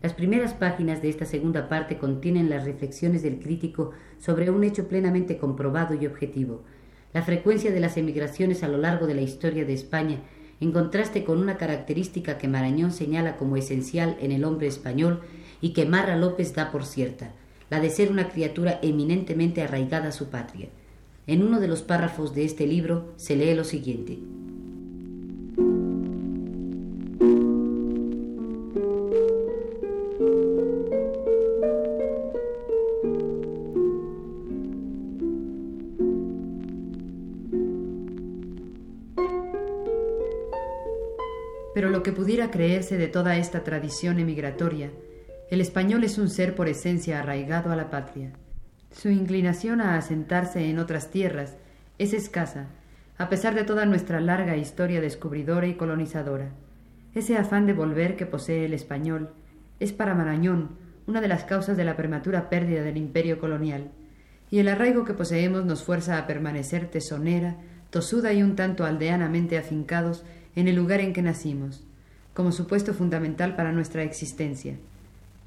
Las 0.03 0.13
primeras 0.13 0.53
páginas 0.53 1.01
de 1.01 1.09
esta 1.09 1.25
segunda 1.25 1.71
parte 1.71 1.97
contienen 1.97 2.51
las 2.51 2.67
reflexiones 2.67 3.23
del 3.23 3.39
crítico 3.39 3.93
sobre 4.19 4.51
un 4.51 4.65
hecho 4.65 4.87
plenamente 4.87 5.39
comprobado 5.39 5.95
y 5.95 6.07
objetivo, 6.07 6.63
la 7.15 7.23
frecuencia 7.23 7.71
de 7.71 7.81
las 7.81 7.97
emigraciones 7.97 8.63
a 8.63 8.69
lo 8.69 8.77
largo 8.77 9.07
de 9.07 9.15
la 9.15 9.23
historia 9.23 9.65
de 9.65 9.73
España, 9.73 10.19
en 10.61 10.73
contraste 10.73 11.25
con 11.25 11.39
una 11.39 11.57
característica 11.57 12.37
que 12.37 12.49
Marañón 12.49 12.93
señala 12.93 13.39
como 13.39 13.57
esencial 13.57 14.19
en 14.21 14.31
el 14.31 14.45
hombre 14.45 14.67
español 14.67 15.23
y 15.63 15.73
que 15.73 15.87
Marra 15.87 16.17
López 16.17 16.55
da 16.55 16.71
por 16.71 16.85
cierta, 16.85 17.33
la 17.71 17.81
de 17.81 17.89
ser 17.89 18.11
una 18.11 18.29
criatura 18.29 18.79
eminentemente 18.83 19.63
arraigada 19.63 20.09
a 20.09 20.13
su 20.13 20.29
patria. 20.29 20.69
En 21.27 21.43
uno 21.43 21.61
de 21.61 21.69
los 21.69 21.83
párrafos 21.83 22.35
de 22.35 22.45
este 22.45 22.67
libro 22.67 23.13
se 23.17 23.37
lee 23.37 23.55
lo 23.55 23.63
siguiente. 23.63 24.19
Pero 41.75 41.89
lo 41.91 42.03
que 42.03 42.13
pudiera 42.13 42.51
creerse 42.51 42.99
de 42.99 43.07
toda 43.07 43.37
esta 43.37 43.63
tradición 43.63 44.19
emigratoria, 44.19 44.91
el 45.51 45.61
español 45.61 46.03
es 46.03 46.19
un 46.19 46.29
ser 46.29 46.57
por 46.57 46.69
esencia 46.69 47.21
arraigado 47.21 47.71
a 47.71 47.77
la 47.77 47.91
patria. 47.91 48.33
Su 48.93 49.09
inclinación 49.09 49.81
a 49.81 49.97
asentarse 49.97 50.69
en 50.69 50.79
otras 50.79 51.11
tierras 51.11 51.57
es 51.99 52.13
escasa, 52.13 52.67
a 53.17 53.29
pesar 53.29 53.55
de 53.55 53.65
toda 53.65 53.87
nuestra 53.87 54.21
larga 54.21 54.57
historia 54.57 55.01
descubridora 55.01 55.67
y 55.67 55.75
colonizadora. 55.75 56.51
Ese 57.15 57.37
afán 57.37 57.67
de 57.67 57.73
volver 57.73 58.17
que 58.17 58.27
posee 58.27 58.67
el 58.67 58.75
español 58.75 59.31
es 59.81 59.93
para 59.93 60.15
Marañón 60.15 60.77
una 61.07 61.21
de 61.21 61.29
las 61.29 61.45
causas 61.45 61.77
de 61.77 61.85
la 61.85 61.97
prematura 61.97 62.49
pérdida 62.49 62.83
del 62.83 62.97
imperio 62.97 63.39
colonial, 63.41 63.91
y 64.51 64.59
el 64.59 64.69
arraigo 64.69 65.05
que 65.05 65.15
poseemos 65.15 65.65
nos 65.65 65.83
fuerza 65.83 66.19
a 66.19 66.27
permanecer 66.27 66.91
tesonera, 66.91 67.57
tosuda 67.91 68.33
y 68.33 68.43
un 68.43 68.57
tanto 68.57 68.85
aldeanamente 68.85 69.59
afincados 69.59 70.25
en 70.55 70.69
el 70.69 70.77
lugar 70.77 71.01
en 71.01 71.13
que 71.13 71.23
nacimos, 71.23 71.85
como 72.35 72.53
supuesto 72.53 72.95
fundamental 72.95 73.57
para 73.57 73.73
nuestra 73.73 74.03
existencia. 74.03 74.77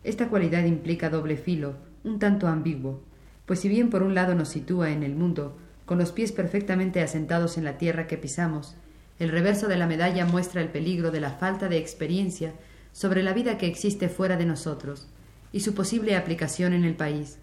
Esta 0.03 0.27
cualidad 0.27 0.65
implica 0.65 1.09
doble 1.09 1.37
filo, 1.37 1.75
un 2.03 2.19
tanto 2.19 2.47
ambiguo, 2.47 3.01
pues 3.45 3.59
si 3.59 3.69
bien 3.69 3.89
por 3.89 4.03
un 4.03 4.15
lado 4.15 4.35
nos 4.35 4.49
sitúa 4.49 4.91
en 4.91 5.03
el 5.03 5.15
mundo, 5.15 5.57
con 5.85 5.97
los 5.97 6.11
pies 6.11 6.31
perfectamente 6.31 7.01
asentados 7.01 7.57
en 7.57 7.63
la 7.63 7.77
tierra 7.77 8.07
que 8.07 8.17
pisamos, 8.17 8.75
el 9.19 9.29
reverso 9.29 9.67
de 9.67 9.77
la 9.77 9.87
medalla 9.87 10.25
muestra 10.25 10.61
el 10.61 10.69
peligro 10.69 11.11
de 11.11 11.19
la 11.19 11.31
falta 11.31 11.69
de 11.69 11.77
experiencia 11.77 12.53
sobre 12.91 13.23
la 13.23 13.33
vida 13.33 13.57
que 13.57 13.67
existe 13.67 14.09
fuera 14.09 14.35
de 14.35 14.45
nosotros 14.45 15.07
y 15.51 15.61
su 15.61 15.73
posible 15.73 16.15
aplicación 16.15 16.73
en 16.73 16.83
el 16.83 16.95
país. 16.95 17.37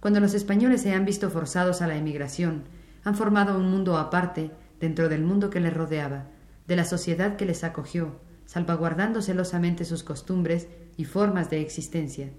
Cuando 0.00 0.20
los 0.20 0.34
españoles 0.34 0.82
se 0.82 0.92
han 0.92 1.04
visto 1.04 1.30
forzados 1.30 1.82
a 1.82 1.86
la 1.86 1.96
emigración, 1.96 2.64
han 3.04 3.14
formado 3.14 3.58
un 3.58 3.70
mundo 3.70 3.96
aparte 3.96 4.50
dentro 4.80 5.08
del 5.08 5.22
mundo 5.22 5.50
que 5.50 5.60
les 5.60 5.72
rodeaba, 5.74 6.26
de 6.66 6.76
la 6.76 6.84
sociedad 6.84 7.36
que 7.36 7.46
les 7.46 7.64
acogió, 7.64 8.16
salvaguardando 8.46 9.22
celosamente 9.22 9.84
sus 9.84 10.02
costumbres 10.02 10.68
y 10.96 11.04
formas 11.04 11.50
de 11.50 11.60
existencia, 11.60 12.30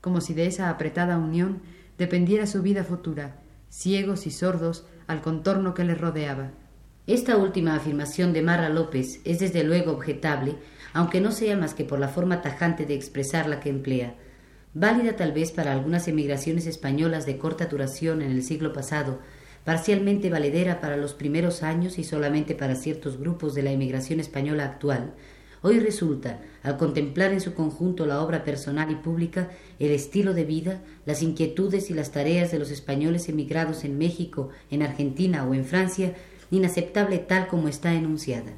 como 0.00 0.20
si 0.20 0.34
de 0.34 0.46
esa 0.46 0.68
apretada 0.68 1.18
unión 1.18 1.60
dependiera 2.00 2.46
su 2.46 2.62
vida 2.62 2.82
futura, 2.82 3.36
ciegos 3.68 4.26
y 4.26 4.30
sordos 4.30 4.86
al 5.06 5.20
contorno 5.20 5.74
que 5.74 5.84
les 5.84 6.00
rodeaba. 6.00 6.50
Esta 7.06 7.36
última 7.36 7.74
afirmación 7.76 8.32
de 8.32 8.40
Marra 8.40 8.70
López 8.70 9.20
es 9.26 9.38
desde 9.38 9.64
luego 9.64 9.92
objetable, 9.92 10.56
aunque 10.94 11.20
no 11.20 11.30
sea 11.30 11.58
más 11.58 11.74
que 11.74 11.84
por 11.84 11.98
la 11.98 12.08
forma 12.08 12.40
tajante 12.40 12.86
de 12.86 12.94
expresar 12.94 13.50
la 13.50 13.60
que 13.60 13.68
emplea, 13.68 14.14
válida 14.72 15.14
tal 15.16 15.32
vez 15.32 15.52
para 15.52 15.72
algunas 15.72 16.08
emigraciones 16.08 16.66
españolas 16.66 17.26
de 17.26 17.36
corta 17.36 17.66
duración 17.66 18.22
en 18.22 18.30
el 18.30 18.42
siglo 18.44 18.72
pasado, 18.72 19.20
parcialmente 19.66 20.30
valedera 20.30 20.80
para 20.80 20.96
los 20.96 21.12
primeros 21.12 21.62
años 21.62 21.98
y 21.98 22.04
solamente 22.04 22.54
para 22.54 22.76
ciertos 22.76 23.18
grupos 23.18 23.54
de 23.54 23.62
la 23.62 23.72
emigración 23.72 24.20
española 24.20 24.64
actual, 24.64 25.12
hoy 25.62 25.80
resulta, 25.80 26.40
al 26.62 26.76
contemplar 26.76 27.32
en 27.32 27.40
su 27.40 27.54
conjunto 27.54 28.06
la 28.06 28.22
obra 28.22 28.44
personal 28.44 28.90
y 28.90 28.96
pública, 28.96 29.50
el 29.78 29.90
estilo 29.90 30.34
de 30.34 30.44
vida, 30.44 30.80
las 31.06 31.22
inquietudes 31.22 31.90
y 31.90 31.94
las 31.94 32.12
tareas 32.12 32.50
de 32.50 32.58
los 32.58 32.70
españoles 32.70 33.28
emigrados 33.28 33.84
en 33.84 33.98
México, 33.98 34.50
en 34.70 34.82
Argentina 34.82 35.44
o 35.44 35.54
en 35.54 35.64
Francia, 35.64 36.14
inaceptable 36.50 37.18
tal 37.18 37.46
como 37.48 37.68
está 37.68 37.94
enunciada. 37.94 38.52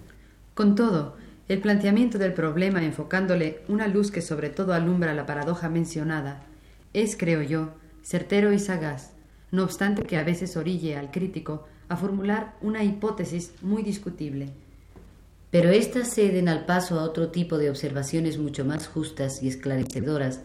Con 0.55 0.75
todo, 0.75 1.17
el 1.49 1.61
planteamiento 1.61 2.19
del 2.19 2.35
problema 2.35 2.85
enfocándole 2.85 3.61
una 3.69 3.89
luz 3.89 4.11
que 4.11 4.23
sobre 4.23 4.51
todo 4.51 4.73
alumbra 4.73 5.15
la 5.15 5.27
paradoja 5.27 5.69
mencionada, 5.69 6.45
es, 6.93 7.17
creo 7.17 7.43
yo, 7.43 7.71
certero 8.03 8.53
y 8.53 8.59
sagaz, 8.59 9.13
no 9.51 9.65
obstante 9.65 10.05
que 10.05 10.17
a 10.17 10.25
veces 10.25 10.57
orille 10.57 10.97
al 10.97 11.11
crítico 11.11 11.67
a 11.89 11.97
formular 11.97 12.57
una 12.63 12.85
hipótesis 12.85 13.53
muy 13.61 13.83
discutible. 13.83 14.49
Pero 15.53 15.69
éstas 15.69 16.15
ceden 16.15 16.49
al 16.49 16.65
paso 16.65 16.99
a 16.99 17.03
otro 17.03 17.29
tipo 17.29 17.59
de 17.59 17.69
observaciones 17.69 18.39
mucho 18.39 18.65
más 18.65 18.89
justas 18.89 19.43
y 19.43 19.49
esclarecedoras 19.49 20.41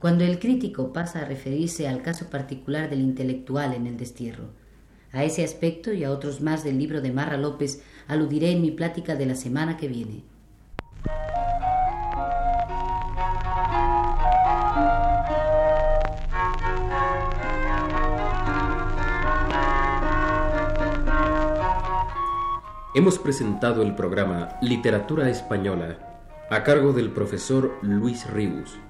cuando 0.00 0.24
el 0.24 0.40
crítico 0.40 0.92
pasa 0.92 1.20
a 1.20 1.24
referirse 1.24 1.86
al 1.86 2.02
caso 2.02 2.30
particular 2.30 2.90
del 2.90 3.00
intelectual 3.00 3.74
en 3.74 3.86
el 3.86 3.96
destierro. 3.96 4.48
A 5.12 5.22
ese 5.22 5.44
aspecto 5.44 5.92
y 5.92 6.02
a 6.02 6.10
otros 6.10 6.40
más 6.40 6.64
del 6.64 6.78
libro 6.78 7.00
de 7.00 7.12
Marra 7.12 7.36
López 7.36 7.84
aludiré 8.08 8.50
en 8.50 8.60
mi 8.60 8.72
plática 8.72 9.14
de 9.14 9.26
la 9.26 9.36
semana 9.36 9.76
que 9.76 9.86
viene. 9.86 10.24
Hemos 22.92 23.20
presentado 23.20 23.82
el 23.82 23.94
programa 23.94 24.56
Literatura 24.60 25.30
Española 25.30 25.96
a 26.50 26.64
cargo 26.64 26.92
del 26.92 27.12
profesor 27.12 27.78
Luis 27.82 28.28
Ribus. 28.28 28.80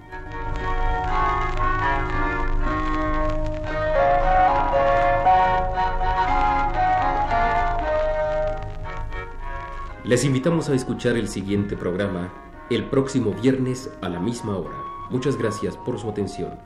Les 10.04 10.24
invitamos 10.24 10.70
a 10.70 10.74
escuchar 10.74 11.18
el 11.18 11.28
siguiente 11.28 11.76
programa 11.76 12.32
el 12.70 12.88
próximo 12.88 13.34
viernes 13.34 13.90
a 14.00 14.08
la 14.08 14.18
misma 14.18 14.56
hora. 14.56 14.78
Muchas 15.10 15.36
gracias 15.36 15.76
por 15.76 15.98
su 15.98 16.08
atención. 16.08 16.58